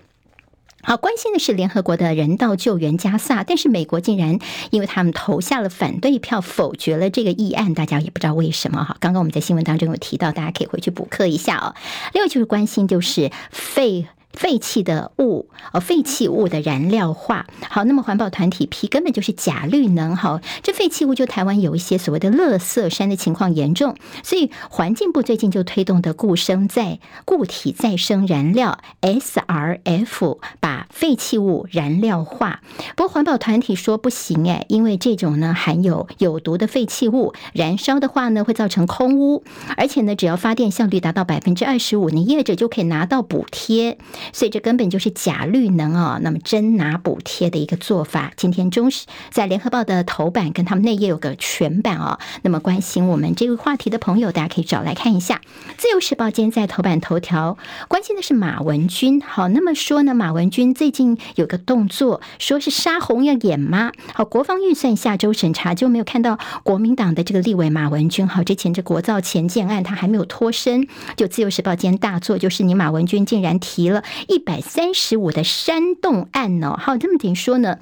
[0.88, 4.38] 好，关心的是联合国的人道救援加萨，但是美国竟然
[4.70, 8.96] 因为他们投下了反对票，否决了这个议案，大家也不知道为什么哈。
[9.00, 11.74] 刚刚我们在新闻当中有提到，大家可以回去补课一下哦。
[12.14, 14.06] 另外就是关心就是废。
[14.36, 17.46] 废弃的物，哦，废弃物的燃料化。
[17.68, 20.14] 好，那么环保团体批根本就是假绿能。
[20.14, 32.60] 好，这废弃物就台湾有一些所谓的垃圾山的情况严重，所以环境部最近就推动的固生再固体再生燃料 SRF，把废弃物燃料化。
[32.94, 39.42] 不过环保团体说不行哎，因为这种呢含有有毒的废弃物，燃烧的话呢会造成空污，
[39.78, 43.96] 而且呢只要发电效率达到百分之二十五，你业者就可以拿到补贴。
[44.32, 48.32] 所以这根本就是假绿能哦，那么真拿补贴的一个做法。
[48.36, 52.18] 今天中时在联合报的头版跟他们内页有个全版哦。
[52.42, 55.40] 那么关心我们这个话题的朋友，大家可以找来看一下。
[55.76, 57.56] 自由时报今天在头版头条
[57.88, 59.20] 关心的是马文君。
[59.20, 63.92] 好，那么说呢，马文君最近有个动作，说是杀红要演吗？
[64.14, 68.26] 好，国防预算下周审查就没有看到国民党的这个立委马文君。
[68.26, 70.86] 好，之前这国造前建案他还没有脱身，
[71.16, 74.02] 就自由时报今天大作就是你马文君竟然提了。
[74.28, 76.76] 一百三十五的山洞案呢？
[76.78, 77.78] 好，这么点说呢？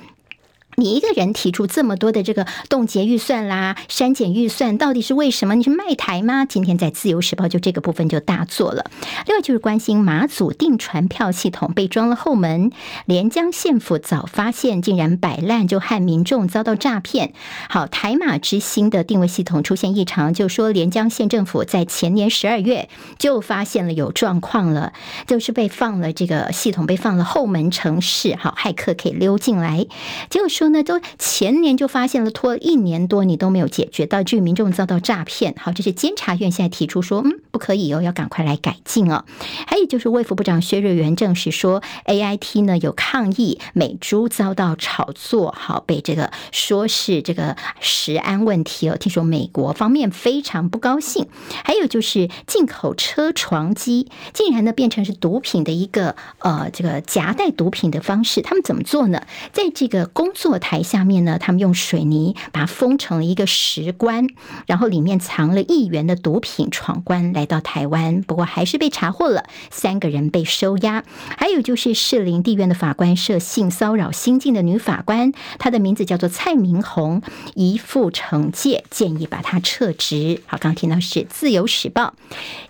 [0.76, 5.54] 你一个人提出这么多的这个冻结预算啦、删减预算，到底是为什么？
[5.54, 6.44] 你是卖台吗？
[6.44, 8.90] 今天在自由时报就这个部分就大做了。
[9.26, 12.72] 另外就是关心马祖订船票系统被装了后门，
[13.06, 17.32] 连江县府早发现，竟然摆烂，就害民众遭到诈骗。
[17.68, 24.92] 好，台马之星的定位系统出现异常，就说连江县政府在前年十二月就发现了有状况了，
[25.26, 29.86] 就是被放了这个系统被放了后门城市，好，骇客可以溜进来，
[30.28, 30.63] 结果说。
[30.64, 35.54] 说呢，都前年就发现了，拖了一年多你都没有解决，导致民众遭到诈骗。
[35.58, 39.26] 好，这是监察院现在提出说，嗯，不可以哦，要赶快来改进哦。
[39.66, 48.96] 还有就是卫福部长薛瑞元证实说，AIT 呢有抗议美猪遭到炒作，好，被这个说是这个食安问题哦。
[48.96, 51.26] 听说美国方面非常不高兴。
[51.62, 59.26] 还有就是进口车床机竟然呢变成是毒品的一个呃这个夹带毒品的方式，他们怎么做呢？
[59.52, 64.26] 在这个工作台下面呢，他们用水泥把它封成了一个石棺，
[64.66, 71.04] 然后里面藏了亿元的毒品，闯关来到台湾，不过还是被查获了，三个人被收押。
[71.36, 77.22] 还有就是士林地院的法官涉性骚扰新进的女法官，她的名字叫做蔡明红，
[77.54, 80.40] 一副惩戒，建议把她撤职。
[80.46, 82.14] 好，刚听到是自由时报、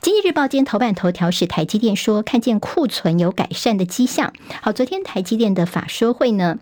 [0.01, 4.33] 经济日报今天头版头条是台积电说看见库存有改善的迹象。
[4.62, 6.59] 好，昨天台积电的法说会呢。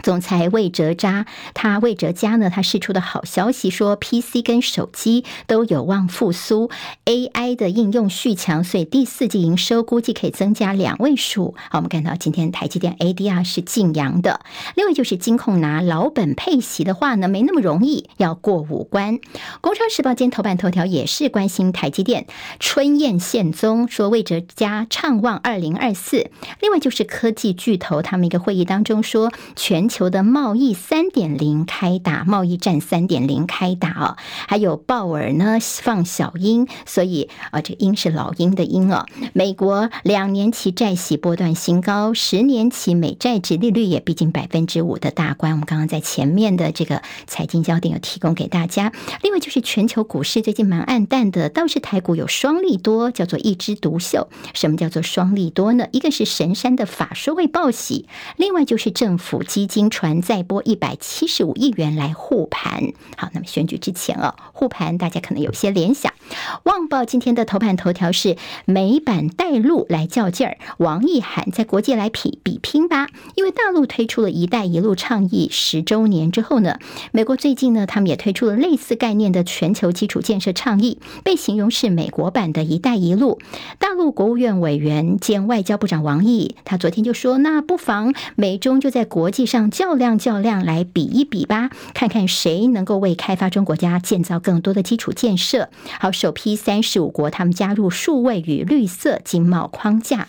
[0.00, 6.70] 总裁魏哲扎，他魏哲家呢，他释出的好消息说，PC 跟手机都有望复苏
[7.04, 11.54] ，AI 的应用续强，所以第四季营收估计可以增加两位数。
[11.70, 14.40] 好，我们看到今天台积电 ADR 是劲扬的。
[14.74, 19.20] 另外就是金控拿老本配息的话呢，没那么容易，要过五关。
[19.60, 22.26] 工商时报今天头版头条也是关心台积电
[22.58, 26.30] 春燕献宗，说魏哲家畅望二零二四。
[26.60, 29.81] 另外就是科技巨头他们一个会议当中说全。
[29.82, 34.16] 全球的贸易三点零开打，贸易战三点零开打哦，
[34.46, 39.06] 还有鲍尔呢放小鹰，所以啊，这鹰是老鹰的鹰哦。
[39.32, 45.50] 美国两年期债息波段新高，十年期美债殖利率也逼近百分之五的大关。
[45.50, 48.92] 我们刚刚在前面的这个财经焦点有提供给大家。
[49.20, 54.28] 另外就是全球股市最近蛮暗淡的，倒是台股有双利多，叫做一枝独秀。
[54.54, 55.88] 什么叫做双利多呢？
[55.90, 59.92] 一个是神山的法说会报喜，另外就是政府基金。
[59.92, 66.14] 传再拨一百七十五亿元来护盘，好，那么选举之前哦，护盘大家可能有些联想。
[66.62, 76.78] 旺报今天的头版头条是美版带路来较劲儿，王毅喊在国际来比比拼吧，因为大陆推出了一带一路倡议十周年之后呢，
[77.10, 83.38] 美国最近呢，他们也推出了类似概念的全球基础建设倡议，被形容是美国版的一带一路。
[83.78, 89.61] 大陆国务院委员兼外交部长王毅，他昨天就说，那不妨美中就在国际上。
[89.70, 95.68] 较量较量，来比一比吧，看看谁能够为开发中国家建造更多的基础建设。
[96.00, 100.28] 好，首批三十五国他们加入数位与绿色经贸框架。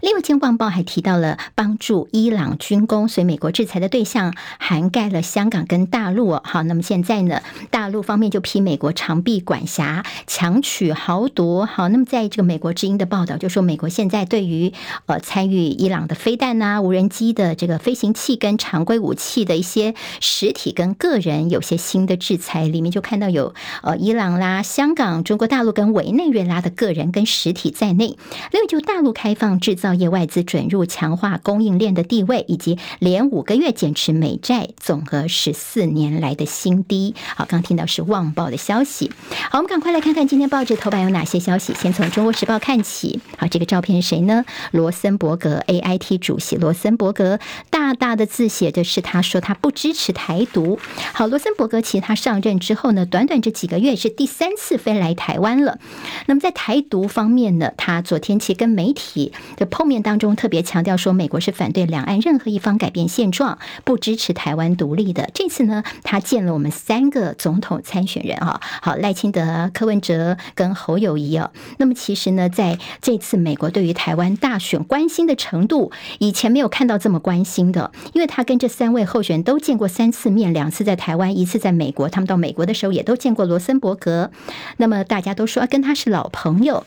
[0.00, 6.38] 另外，《经济报》还提到了帮助伊朗军工，所以美国制裁的对象涵盖了香港跟大陆。
[6.44, 11.66] 好，那么现在呢，大陆方面就批美国长臂管辖、强取豪夺。
[11.66, 14.72] 好，那么在这个美国之音的报道就说，美国现在对于
[15.06, 28.16] 呃参与伊朗的飞弹啊、无人机的这个飞行器跟常规武器的一些实体跟个人有些新的制裁，里面就看到有呃伊朗啦、香港、中国大陆跟委内瑞拉的个人跟实体在内。
[28.52, 29.87] 另外，就大陆开放制造。
[29.88, 37.14] 造业外资准入，强化供应链的地位，以及连五个月减持美债，总额十四年来的新低。
[37.34, 39.10] 好，刚听到是旺报的消息。
[39.50, 41.72] 好，我们赶快来看看今天报纸头版有哪些消息。
[41.72, 43.18] 先从《中国时报》看起。
[43.38, 44.44] 好，这个照片是谁呢？
[44.72, 47.38] 罗森伯格，AIT 主席罗森伯格，
[47.70, 50.78] 大大的字写的是他说他不支持台独。
[51.14, 55.78] 好，罗森伯格其实他上任之后呢，短短这几个月是第三次飞来台湾了。
[56.26, 59.66] 那么在台独方面呢，他昨天其实跟媒体的。
[59.78, 65.30] 后面当中特别强调说，美国是反对两岸任何一方改变现状，不支持台湾独立的。
[65.32, 71.52] 这次呢，他见了我们三个总统参选人啊，好，赖清德、柯文哲跟侯友谊啊。
[71.76, 82.08] 那么其实呢，在这次美国对于台湾大选关心的程度，以前没有看到这么关心的，因为他跟这三位候选人都见过三次面，两次在台湾，一次在美国。
[82.08, 84.32] 他们到美国的时候也都见过罗森伯格，
[84.78, 86.84] 那么大家都说跟他是老朋友。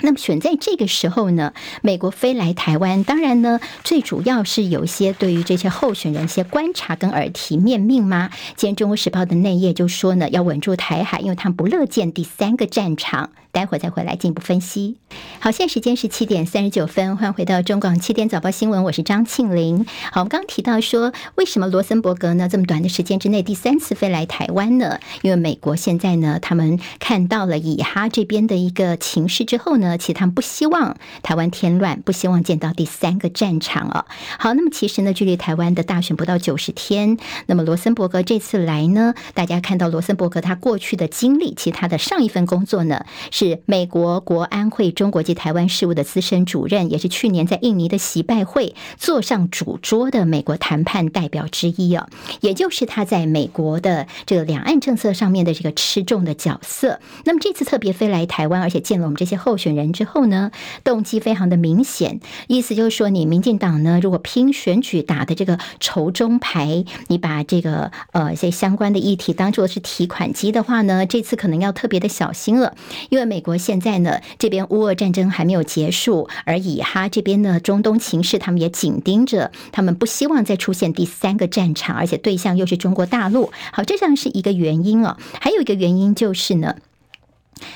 [0.00, 8.30] 那么选在这个时候呢，美国飞来台湾，当然呢，最主要是有一些对于这些候选人一些观察跟耳提面命吗？
[8.56, 13.30] 今天《中国时报》的内页就说呢，要稳住台海，因为他们不乐见第三个战场。
[13.52, 14.96] 待会儿再回来进一步分析。
[15.40, 19.86] 好，现在时间是七点三十九分，欢迎回到中广七点早报新闻，我是张庆玲。
[20.12, 24.98] 好，我们刚刚提到说，为什么罗森伯格呢这么短的时间之内第三次飞来台湾呢？
[25.22, 34.06] 因为美国现在呢，他们看到了以哈这边的一个情势之后呢，其实他们不希望台湾添乱，不希望见到第三个战场啊。
[34.38, 43.45] 好，那么其实呢，距离台湾的大选不到九十天，那么罗森伯格这次来呢，大家看到罗森伯格他过去的经历，其实他的上一份工作呢是。
[43.46, 52.08] 是美国国安会中国及台湾事务的资深主任，也是去年在印尼的习拜会坐上主桌的美国谈判代表之一哦，
[52.40, 57.00] 也就是他在美国的这个两岸政策上面的这个吃重的角色。
[57.24, 60.50] 那么这次特别飞来台湾，而且见了我们这些候选人之后呢，
[60.82, 72.74] 动机非常的明显，意思就是说，你民进党呢，如果拼选举打的这个筹中牌，你把这个呃一些相关的议题当做是提款机的话呢，这次可能要特别的小心了，
[73.10, 83.50] 因为美国现在呢这边乌俄战争还没有结束，而以哈这边呢中东情势，他们也紧盯着，他们不希望再出现第三个战场，而且对象又是中国大陆。
[83.72, 86.76] 好，这像是一个原因哦，还有一个原因就是呢。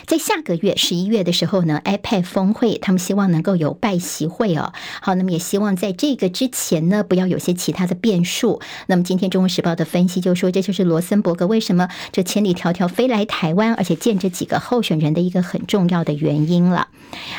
[0.06, 4.72] 在下个月十一月的时候呢，iPad 峰会，他们希望能够有拜习会哦。
[5.00, 8.60] 好，那么也希望在这个之前呢，不要有些其他的变数。
[8.86, 16.88] 那么今天《中国时报》的分析就说，这就是罗森伯格为什么这千里迢迢飞来台湾，而且见这几个候选人的一个很重要的原因了。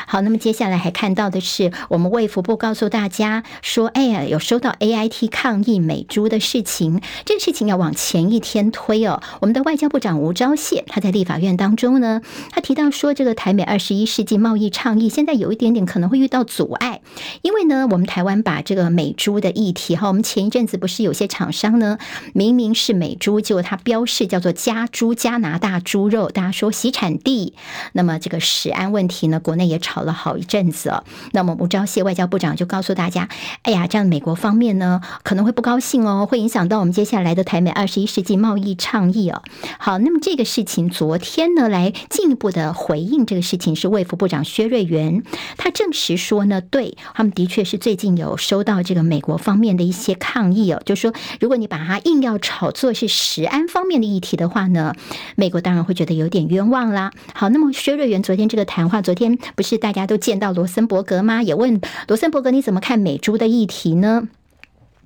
[0.06, 9.22] 好，那么接下来还看到的是，我们卫福部告诉大家说，哎呀，有收到 AIT 抗议美猪的事情，这个事情要往前一天推哦。
[9.40, 12.20] 我们的外交部长吴钊燮他在立法院当中呢。
[12.50, 17.00] 他提到说，这个台美二十一世纪贸易倡议现在有一点点可能会遇到阻碍，
[17.42, 21.98] 因为呢，我们台湾把这个美猪的议题哈，我们前一阵子不是有些厂商呢，
[22.32, 27.54] 明明是美猪，结果它标示叫做加猪加拿大猪肉，大家说洗产地，
[27.92, 31.04] 那么这个食安问题呢，国内也吵了好一阵子哦。
[31.32, 33.28] 那么吴钊燮外交部长就告诉大家，
[33.62, 39.42] 哎呀，这样美国方面呢可能会不高兴哦，会影响到我们接下来的台美二十一世纪贸易倡议哦。
[39.78, 45.24] 好，那么这个事情昨天呢来进进一步的回应这个事情是卫福部长薛瑞元，
[45.56, 54.94] 他证实说呢，对他们的确是最近有收到这个美国方面的一些抗议哦，就说如果你把它硬要炒作是食安方面的议题的话呢，
[55.34, 57.10] 美国当然会觉得有点冤枉啦。
[57.34, 61.42] 好，那么薛瑞元昨天这个谈话，昨天不是大家都见到罗森伯格吗？
[61.42, 64.28] 也问罗森伯格你怎么看美猪的议题呢？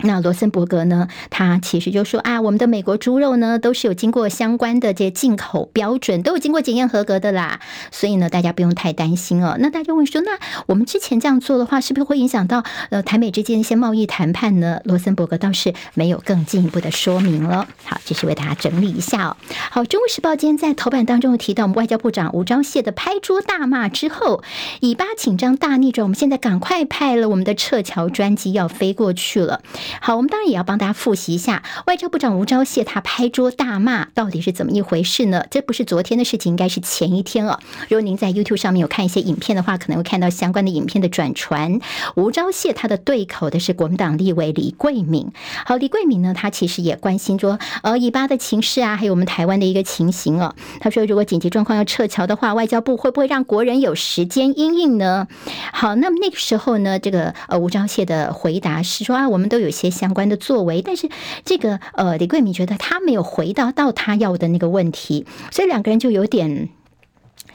[0.00, 1.08] 那罗森伯格呢？
[1.30, 7.60] 他其实就说啊，我们的美国猪肉呢，都是有经过相关的这些进口标准，都有经过检验合格的啦。
[7.90, 9.56] 所以呢，大家不用太担心哦。
[9.58, 14.80] 那大家问说，那我们之前这样做的话，是不是会影响到呃台美之间一些贸易谈判呢？
[14.84, 17.66] 罗森伯格倒是没有更进一步的说明了。
[17.84, 19.36] 好，这是为大家整理一下哦。
[19.70, 24.42] 好，《中国时报》今天在头版当中提到，我们外交部长吴钊燮的拍桌大骂之后，
[24.80, 29.62] 以巴紧张大逆转，我们现在赶快派了我们的撤侨专机要飞过去了。
[30.00, 35.44] 好，我们当然也要帮大家复习一下，外交部长吴钊燮他拍桌大骂到底是怎么一回事呢？
[35.50, 37.60] 这不是昨天的事情，应该是前一天了。
[37.88, 41.80] 如果您在 YouTube 上面有看一些影片的话，可能会看到相关的影片的转传。
[42.14, 45.32] 吴钊燮他的对口的是国民党立委李贵敏。
[45.64, 50.54] 好，李贵敏呢，他其实也关心说，呃，以巴的情势啊，还有我们台湾的一个情形哦。
[50.80, 55.26] 他说，如果紧急状况要撤侨的话，外交部会不会让国人有时间因应呢？
[55.72, 61.08] 好，那么那个时候呢，这个呃吴钊燮的回答是说啊，我们都有些相关的作为，但是
[61.44, 66.70] 这个呃，李桂敏觉得他没有回答到他要的那个问题，所以两个人就有点。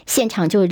[0.06, 0.68] 现场就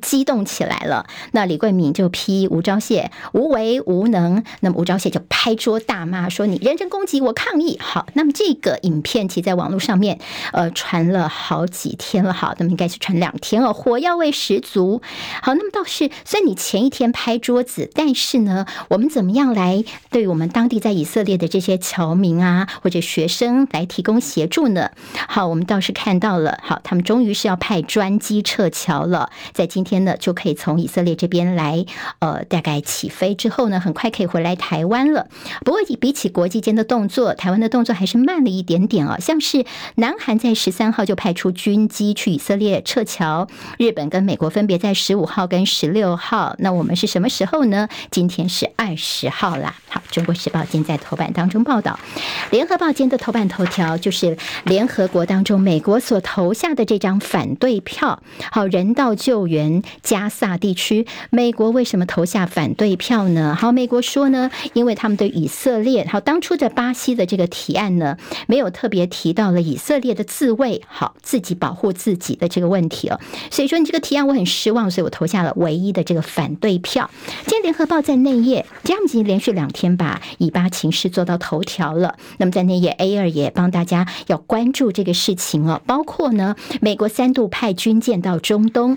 [0.00, 10.18] 激动起来了，那李桂敏就批吴钊燮无为无能，那么吴钊燮就拍桌大骂说：“你人身攻击，我抗议。”好，那么这个影片其实在网络上面
[10.52, 15.00] 呃传了好几天了，好，那么应该是传两天了，火药味十足。
[15.42, 24.90] 好，那么倒是虽然你前一天拍桌子，但是呢，我们怎么样来对我们当地在以色列的这些侨民啊或者学生来提供协助呢？
[25.28, 28.42] 好，我们倒是看到了，好，他们终于是要派专机。
[28.50, 31.86] 撤侨了，在今天呢，就可以从以色列这边来，
[32.18, 35.28] 呃，大概起飞之后呢，很快可以回来台湾了。
[35.64, 39.18] 不过，比起国际间的动作，台湾的动作还是慢了一点点啊。
[39.20, 43.46] 像是南韩在十三号就派出军机去以色列撤侨，
[43.78, 46.56] 日本跟美国分别在十五号跟十六号。
[46.58, 47.88] 那我们是什么时候呢？
[48.10, 49.76] 今天是二十号啦。
[49.88, 52.00] 好，《中国时报》今天在头版当中报道，
[52.50, 58.20] 《联合报》今天的头版头条就是联合国当中美国所投下的这张反对票。
[58.50, 63.54] 好，人道救援加萨地区，美国为什么投下反对票呢？
[63.54, 68.16] 好，美国说呢，因为他们对以色列，好，当初在巴西的这个提案呢，
[68.46, 73.20] 没有特别提到了以色列的自卫，好，自己保护自己的这个问题哦，
[73.50, 77.10] 所以说你这个提案我很失望，所以我投下了唯一的这个反对票。
[77.44, 82.16] 今天联合报在内页，这样子连续两天把以巴情势做到头条了。
[82.38, 88.29] 那么在内页 A 二也帮大家要关注这个事情哦，包括呢，美国三度派军舰到。
[88.30, 88.96] 到中东。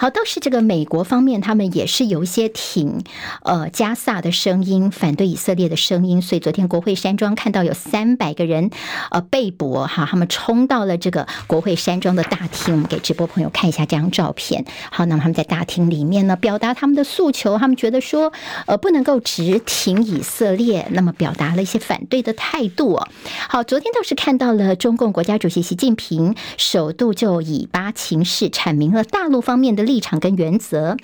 [0.00, 3.02] 好，倒是这个美国方面，他们也是有一些挺
[3.42, 6.22] 呃加萨的声音，反对以色列的声音。
[6.22, 8.70] 所以昨天国会山庄看到有三百个人
[9.10, 12.74] 呃被捕哈，他们冲到了这个国会山庄的大厅。
[12.74, 14.64] 我们给直播朋友看一下这张照片。
[14.92, 18.32] 好，那么他们在大厅里面呢，表达他们的诉求，他们觉得说
[18.66, 23.00] 呃不能够只挺以色列，那么表达了一些反对的态度。
[23.48, 30.96] 好，昨天倒是看到了中共国家主席习近平首度就以巴情势阐明了大陆方面的立场跟原则。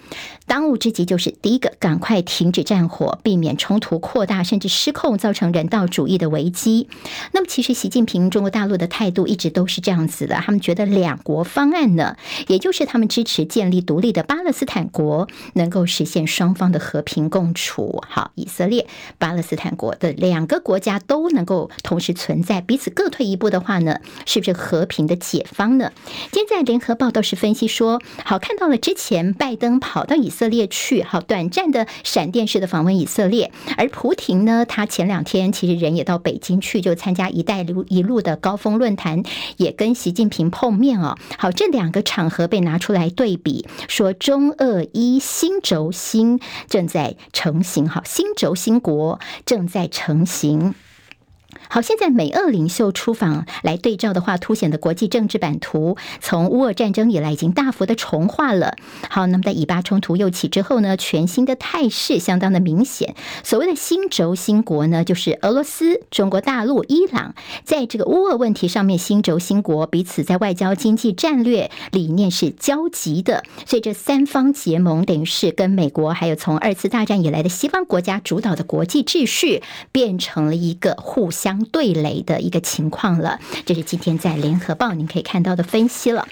[0.47, 6.89] 当务之急就是第一个，赶快停止战火，避免冲突扩大甚至失控，造成人道主义的危机。
[7.33, 12.17] 那么，其实习近平中国大陆的态度一直都是这样子的，他们觉得两国方案呢，
[12.47, 18.03] 也就是他们支持建立独立的巴勒斯坦国，能够实现双方的和平共处。
[18.07, 18.87] 好，以色列、
[19.19, 25.91] 巴勒斯坦国的两个国家都能够同时存在，彼此各退一步的话呢，是不是和平的解方呢？
[26.31, 39.23] 今天在联合报倒是分析说，好，看到了之前拜登跑到以色列去，好，短暂的闪电式的访问以色列，而普廷呢，他前两天其实人也到北京去，就参加“一带一路”的高峰论坛，
[39.57, 41.17] 也跟习近平碰面哦。
[41.39, 50.75] 好，这两个场合被拿出来对比，说中俄伊新轴心正在成型，好，新轴心国正在成型。
[51.69, 58.77] 好，现在美俄领袖出访来对照的话，凸显的国际政治版图从乌俄战争以来已经大幅的重化了。
[59.09, 63.15] 好，那么在以巴冲突又起之后呢，全新的态势相当的明显。
[63.43, 67.35] 所谓的新轴心国呢，就是俄罗斯、中国大陆、伊朗，
[67.65, 81.54] 在这个乌俄问题上面，新轴心国彼此在外交、经济、战略理念是交集的，所以这三方结盟等于是跟美国还有从二次大战以来的西方国家主导的国际秩序变成了一个互相。
[81.65, 86.27] 对垒的一个情况了，这是今天在联合报您可以看到的分析了。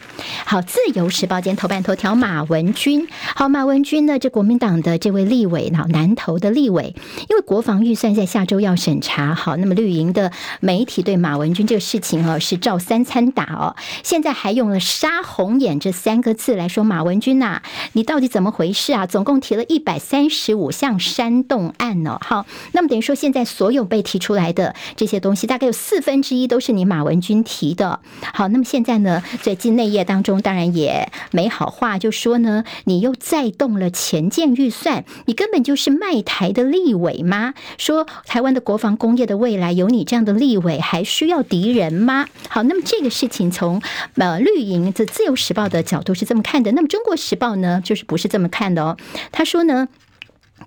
[0.45, 3.07] 好，自由时报今天头版头条，马文君。
[3.37, 6.95] 好，马文君呢，这国民党的这位立委，那南投的立委，
[7.29, 9.35] 因为国防预算在下周要审查。
[9.35, 13.77] 好，那么绿营的媒体对马文君这个事情哦，是照三餐打哦。
[14.03, 17.63] 现在还用了“杀红眼”这三个字来说马文君呐，
[17.93, 19.07] 你到底怎么回事啊？
[19.07, 22.19] 总共提了一百三十五项煽动案哦。
[22.21, 24.75] 好，那么等于说现在所有被提出来的。
[24.97, 28.01] 这些这些东西大概有四分之一都是你马文君提的。
[28.33, 37.53] 好，那么现在呢，在境内业当中，当然也没好话，就说呢，你又再动了潜舰预算，你根本就是卖台的立委吗？
[37.77, 42.27] 说台湾的国防工业的未来有你这样的立委，还需要敌人吗？
[42.49, 43.83] 好，那么这个事情从
[44.15, 48.97] 呃绿营的自由时报的角度是这么看的，那么中国时报呢，就是不是这么看的哦。
[49.31, 49.89] 他说呢。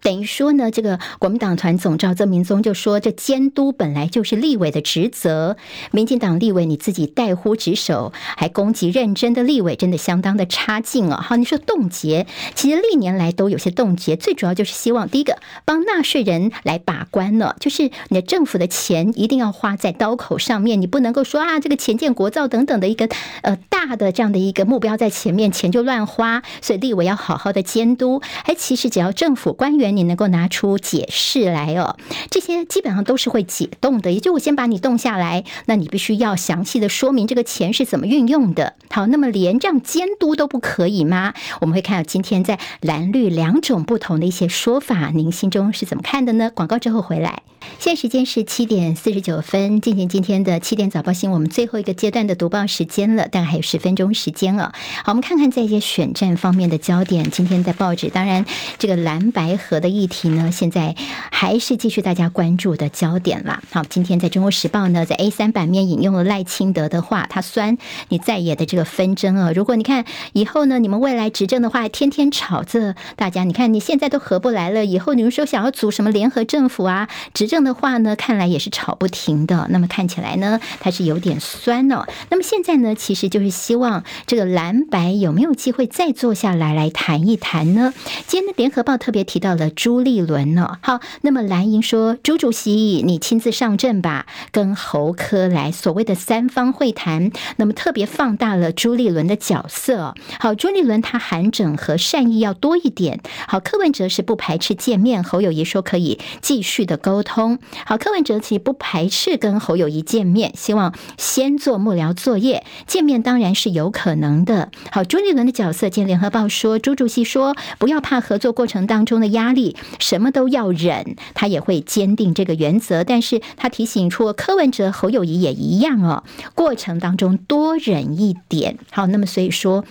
[0.05, 5.57] 等于说呢，这个国民党团总召曾明宗就说，这监督本来就是立委的职责。
[5.89, 11.19] 民进党立委你自己怠忽职守，还攻击认真的立委，真的相当的差劲啊！
[11.27, 23.09] 好，你说冻结，其实历年来都有些冻结，最主要就是希望第一个帮纳税人来把关了，就是你的政府的钱一定要花在刀口上面，你不能够说啊，这个钱建国造等等的一个
[23.41, 28.21] 呃大的这样的一个目标在前面，钱就乱花，所以立委要好好的监督。
[28.43, 29.94] 哎，其实只要政府官员。
[29.95, 31.97] 你能够拿出解释来哦，
[32.29, 34.11] 这些基本上都是会解冻的。
[34.11, 38.75] 也就我先把你冻下来，那你必须要详细的说明这个钱是怎么运用的。
[38.89, 41.33] 好，那么连这样监督都不可以吗？
[41.61, 46.51] 我们会看到今天在蓝绿两种不同的一些说法，您心中是怎么看的呢？
[46.53, 47.41] 广告之后回来。
[47.79, 54.71] 现在时间是七点四十九分，进行今天的七点早报新闻，我们最后一个阶段的读报时间了，大概还有十分钟时间了。
[55.03, 57.31] 好，我们看看在一些选战方面的焦点。
[57.31, 58.45] 今天在报纸，当然
[58.77, 60.95] 这个蓝白和的议题呢，现在
[61.31, 63.61] 还是继续大家关注的焦点啦。
[63.71, 69.51] 好，今天在中国时报呢，在 A 三版面引用了赖清德的话，他酸你在野的这个纷争啊。
[69.51, 77.65] 如果你看以后呢，你们未来执政的话，天天吵着大家，你看你现在都合不来了，以后你们说想要组什么联合政府啊，执政。
[77.65, 79.65] 的话呢，看来也是吵不停的。
[79.71, 82.05] 那么看起来呢，它是有点酸哦。
[82.29, 87.93] 那么现在呢，其实就是希望这个蓝白有没有机会再坐下来来谈一谈呢？
[88.27, 90.77] 今天的联合报特别提到了朱立伦呢。
[90.81, 97.31] 好，那么蓝营说，朱主席你亲自上阵吧，跟侯科来所谓的三方会谈。
[97.57, 100.15] 那么特别放大了朱立伦的角色。
[100.39, 103.21] 好，朱立伦他含整和善意要多一点。
[103.47, 107.59] 好，柯文哲是不排斥见面，侯友谊说可以继续的沟通。
[107.85, 114.71] 好，柯文哲其实不排斥跟侯友谊见面，希望先做幕僚作业，见面当然是有可能的。
[114.91, 123.03] 好，朱立伦的角色，今天联合报说，朱主席说不要怕合作过程当中的压力，力什么都要忍，他也会坚定这个原则。
[123.03, 128.77] 但是他提醒说柯文哲、侯友谊也一样哦，过程当中多忍一点。
[128.91, 129.83] 好，那么所以说。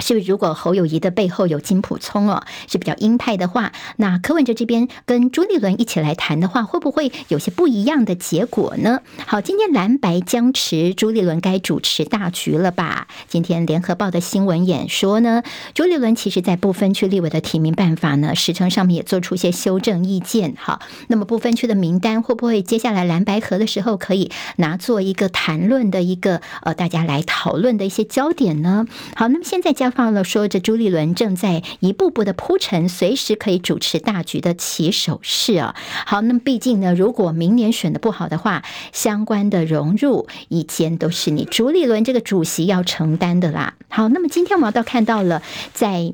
[0.00, 9.00] 是如果侯友谊的背后有金溥聪哦，是比较鹰派的话，那柯文哲这边跟朱立伦一起来谈的话，会不会有些不一样的结果呢？
[9.26, 13.08] 好，今天蓝白僵持，朱立伦该主持大局了吧？
[13.28, 15.42] 今天联合报的新闻演说呢，
[15.74, 20.54] 朱立伦其实在不分区立委的提名办法呢，时程上面也做出一些修正意见。
[20.58, 28.86] 好，那么不分区的名单会不会接下来蓝白合的时候可以拿做一个谈论的一个呃，大家来讨论的一些焦点呢？
[29.14, 35.74] 好，那么现在加放了说，这朱立伦正在一步步的铺陈，随时可以主持大局的起手式啊。
[36.06, 38.62] 好，那么毕竟呢，如果明年选的不好的话，
[38.92, 43.74] 相关的融入一间都是你朱立伦这个主席要承担的啦。
[43.88, 46.12] 好，那么今天我们要到看到了在。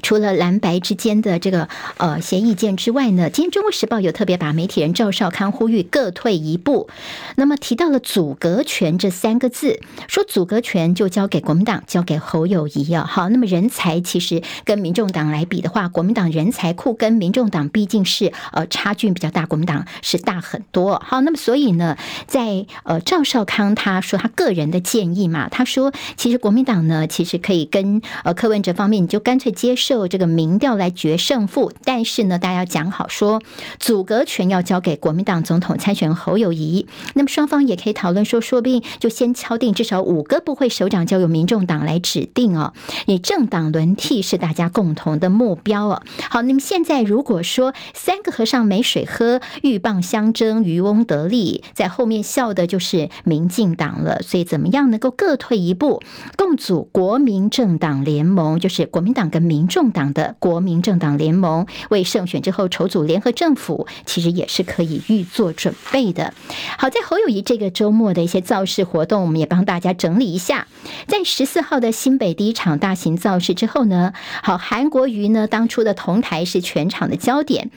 [0.00, 1.68] 除了蓝白之间的这个
[1.98, 6.88] 呃协议件之外呢，今天《中国时报》有特别把媒体人赵少康呼吁各退一步，
[7.36, 13.04] 那么提到了组阁权这三个字，说组阁权就交给国民党，交给侯友谊啊。
[13.04, 21.02] 好，那么人才其实跟民众党来比的话，国民党人才库跟民众党毕竟是呃差距比较大，国民党是大很多。
[21.04, 30.06] 好，那么所以呢，在呃赵少康他说他个人的建议嘛，他说其实国民党呢，其实可以跟呃柯文哲方面，你就干脆接受。
[30.12, 33.40] 这个民调来决胜负，但是呢，大家要讲好说，
[33.80, 36.86] 组阁权要交给国民党总统参选侯友谊。
[37.14, 42.74] 那么双方也可以讨论说，说不定就先敲定至少五个部会首长交由民众党来指定哦。
[43.06, 46.02] 以政党轮替是大家共同的目标哦。
[46.30, 54.20] 好，那么现在如果说三个和尚没水喝，鹬蚌相争，渔翁得利，在后面笑的就是民进党了。
[54.20, 56.02] 所以怎么样能够各退一步，
[56.36, 59.62] 共组国民政党联盟，就是国民党跟民。
[59.72, 66.34] 众党的国民政党联盟为胜选之后筹组联合政府，其实也是可以预做准备的。
[66.76, 70.66] 好，在侯友谊这个周末的一些造势活动，我们也帮大家整理一下。
[71.06, 74.12] 在十四号的新北第一场大型造势之后呢，
[74.42, 77.70] 好，韩国瑜呢当初的同台是全场的焦点。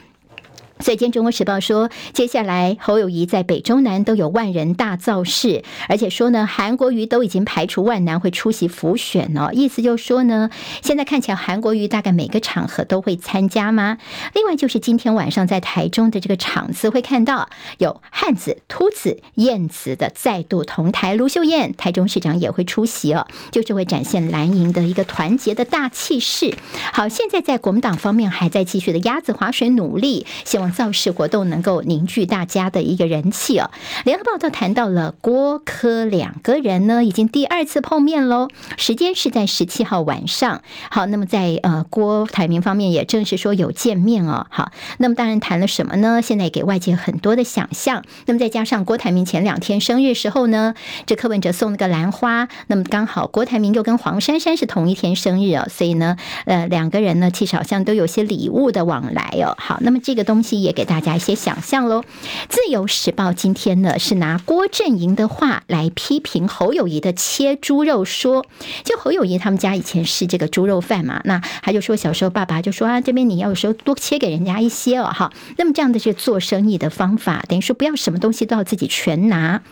[0.78, 9.48] 所以，今天《中国时报》说，接下来侯友谊在北中南都有万人大造势，而且说呢，韩国瑜都已经排除万难会出席辅选哦。
[9.54, 10.50] 意思就是说呢，
[10.82, 13.96] 现在看起来韩国瑜大概每个场合都会参加吗？
[14.34, 17.48] 另外，就是今天晚上在台中的这个场次会看到
[17.78, 26.54] 有汉子、秃子、燕子的再度同台，卢秀燕台中市长也会出席哦，就是会展现蓝营的一个团结的大气势。
[26.92, 30.65] 好，现在在国民党方面还在继续的鸭子划水努力，希望。
[30.72, 33.70] 造势活动能够凝聚大家的一个人气哦。
[34.04, 40.62] 联合报道谈到了郭柯两个人呢，已经第二次碰面喽，时间是在十七号晚上。
[40.90, 44.46] 好，那么在呃郭台铭方面也正式说有见面哦。
[44.50, 46.20] 好，那么当然谈了什么呢？
[46.22, 48.02] 现在给外界很多的想象。
[48.26, 50.74] 那么再加上郭台铭前两天生日时候呢，
[51.06, 59.54] 这柯文哲送了个兰花，那么刚好郭台铭又跟黄珊珊是同一天生日哦，所以呢，呃两个人呢其实好像都有些礼物的往来哦。
[59.58, 60.55] 好，那么这个东西。
[60.62, 62.02] 也给大家一些想象喽。
[62.48, 68.44] 自由时报今天呢是拿郭阵营的话来批评侯友谊的切猪肉说，
[68.84, 79.62] 就侯友谊他们家以前是这个猪肉贩嘛，那他就说小时候爸爸就说啊，这边你要有时候多切给人家一些哦，哈，那么这样的是做生意的方法，等于说不要什么东西都要自己全拿。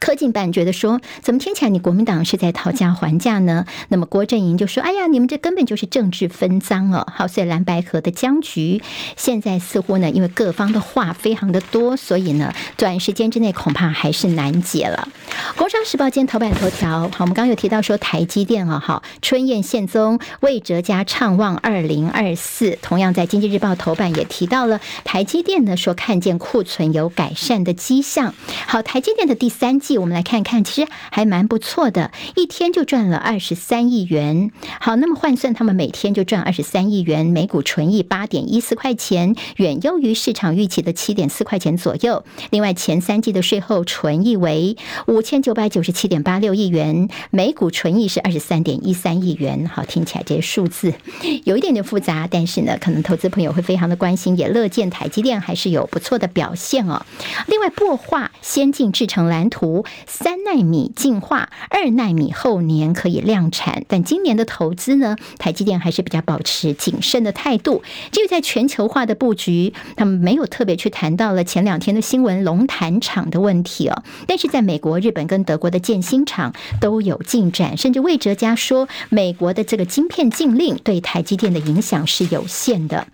[0.00, 3.66] 柯建办觉得说，怎么听起来你国民党是在讨价还价呢？
[3.88, 8.82] 那么郭阵营就说：“哎呀，你们这根本就是政治分赃哦！”好，所以蓝白河的僵局
[9.16, 15.08] 现在似乎呢，因为各方的话非常的多，所以呢，短时间之内恐怕还是难解了。
[15.56, 22.78] 工商时报今天头版头条，好，我们刚刚有提到说台积电啊，好，春燕献宗，魏哲家畅望二零二四。
[22.80, 28.34] 同样在经济日报头版也提到了台积电呢，说看见库存有改善的迹象。
[28.66, 34.52] 好，台积电的第三季，我们来看看，其实还蛮不错的，一天就赚了二十三亿元。
[34.80, 42.24] 好，那么换算他们每天就赚二十三亿元，每股纯益八点一四块钱，远优于市场预期的七点四块钱左右。
[42.50, 44.76] 另外，前三季的税后纯益为
[45.08, 49.66] 五千九百九十七点八六亿元，每股纯益是二十三点一三亿元。
[49.66, 50.94] 好，听起来这些数字
[51.42, 57.04] 有一点点复杂，但是呢，可能投资朋友会非常的关心，也乐见台积电还是有不错的表现哦。
[57.48, 67.82] 另外，擘画先进制成蓝图三纳米进化，二纳米后年可以量产，但今年的投资呢，台积电还是比较保持谨慎的态度。
[68.12, 74.02] 至于在全球化的布局，他们没有特别去谈到了前两天的新闻龙潭厂的问题哦。
[74.26, 83.06] 但是在美国、日本跟德国的建新厂都有进展，甚至魏哲家说，美国的这个晶片禁令对台积电的影响是有限的。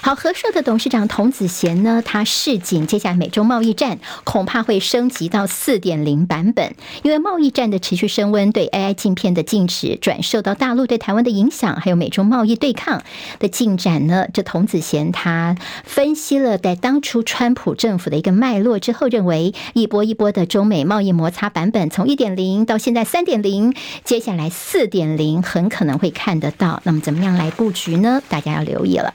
[0.00, 13.02] 好，和硕的董事长童子贤呢，他示警，接下来美中贸易战恐怕会升级到四点零版本，因为贸易战的持续升温，对 AI 镜片的禁止转受到大陆对台湾的影响，还有美中贸易对抗
[13.38, 14.26] 的进展呢。
[14.32, 23.74] 这童子贤他分析了在当初川普政府的一个脉络之后，认为一波一波的中美贸易摩擦版本，从一点零到现在三点零，
[24.04, 26.80] 接下来四点零很可能会看得到。
[26.84, 28.22] 那么怎么样来布局呢？
[28.28, 29.12] 大家要留意了。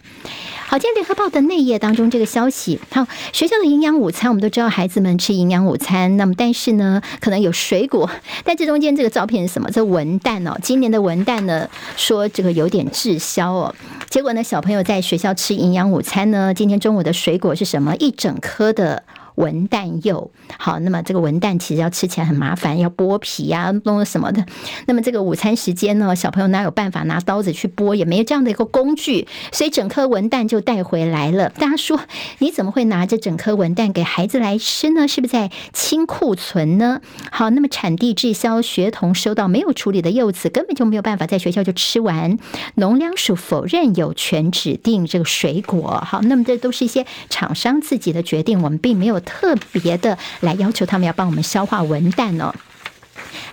[0.73, 8.09] 好，今天联合报的内页当中这个消息，好，学校的营养午餐，我们都知道孩子们吃营养午餐，那么但是呢，可能有水果，
[8.43, 9.69] 但这中间这个照片是什么？
[9.69, 13.75] 这文旦哦，今年的文旦呢，说这个有点滞销哦，
[14.09, 17.95] 结果呢，小朋友在学校吃营养午餐呢，今天中午的水果是什么？
[17.97, 19.03] 一整颗的。
[19.35, 24.45] 文旦柚，好，那么这个文旦其实要吃起来很麻烦，要剥皮、啊，弄什么的。
[24.85, 31.49] 那么这个午餐时间呢，小朋友哪有办法拿刀子去剥，也没有这样的一个工具，所以整颗文旦就带回来了。
[31.49, 31.99] 大家说，
[32.37, 35.07] 你怎么会拿着整颗文旦给孩子来吃呢？
[35.07, 37.01] 是不是在清库存呢？
[37.31, 42.37] 好，那么产地滞销，学童收到没有处理的柚子，根本就没有办法在学校就吃完。
[42.75, 46.03] 农粮署否认有权指定这个水果。
[46.05, 49.22] 好，那么这都是一些厂商自己的决定，我们并没有。
[49.23, 52.53] 特别的来要求他们要帮我们消化文旦哦。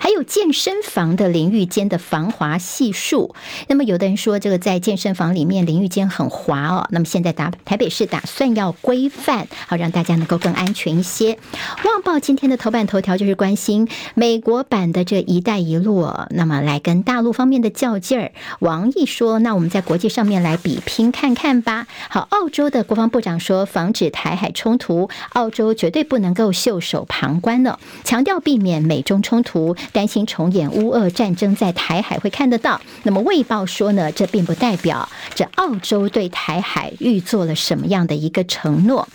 [0.01, 3.35] 还有健身房的淋浴间的防滑系数，
[3.69, 11.39] 那么有的人说这个在健身房里面淋浴间很滑哦，那么现在打台北市打算要规范，好让大家能够更安全一些。
[11.85, 18.33] 旺报今天的头版头条就是关心美国版的这“一带一路”，那么来跟大陆方面的较劲儿。
[18.61, 32.81] 王毅说：“那我们在国际上面来比拼看看吧。”好，澳洲的国防部长说：“防止台海冲突，澳洲绝对不能够袖手旁观了，强调避免美中冲突。”担心重演乌俄战争，在台海会看得到。
[33.03, 39.09] 那么《卫报》说呢，这并不代表这澳洲对台海预做了什么样的一个承诺。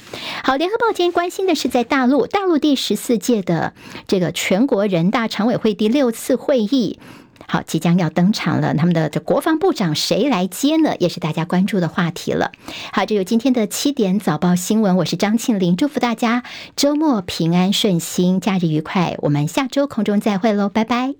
[0.44, 3.74] 好，《联合报》今天关心的是在大陆，大陆第十四届的
[4.08, 7.00] 这个全国人大常委会第六次会议。
[7.48, 8.74] 好，即将要登场了。
[8.74, 10.96] 他们的这国防部长谁来接呢？
[11.00, 12.52] 也是大家关注的话题了。
[12.92, 16.44] 好，这有今天的七点早报新闻，我是张庆玲，祝福大家
[16.76, 19.16] 周末平安顺心，假日愉快。
[19.20, 21.14] 我们下周空中再会喽，拜拜。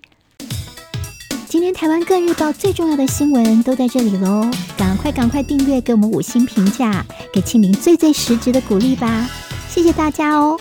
[1.48, 9.30] 今天台湾各日报最重要的新闻都在这里喽，赶快赶快订阅，给我们五星评价，给庆玲最最实质的鼓励吧。
[9.70, 10.60] 谢谢大家哦。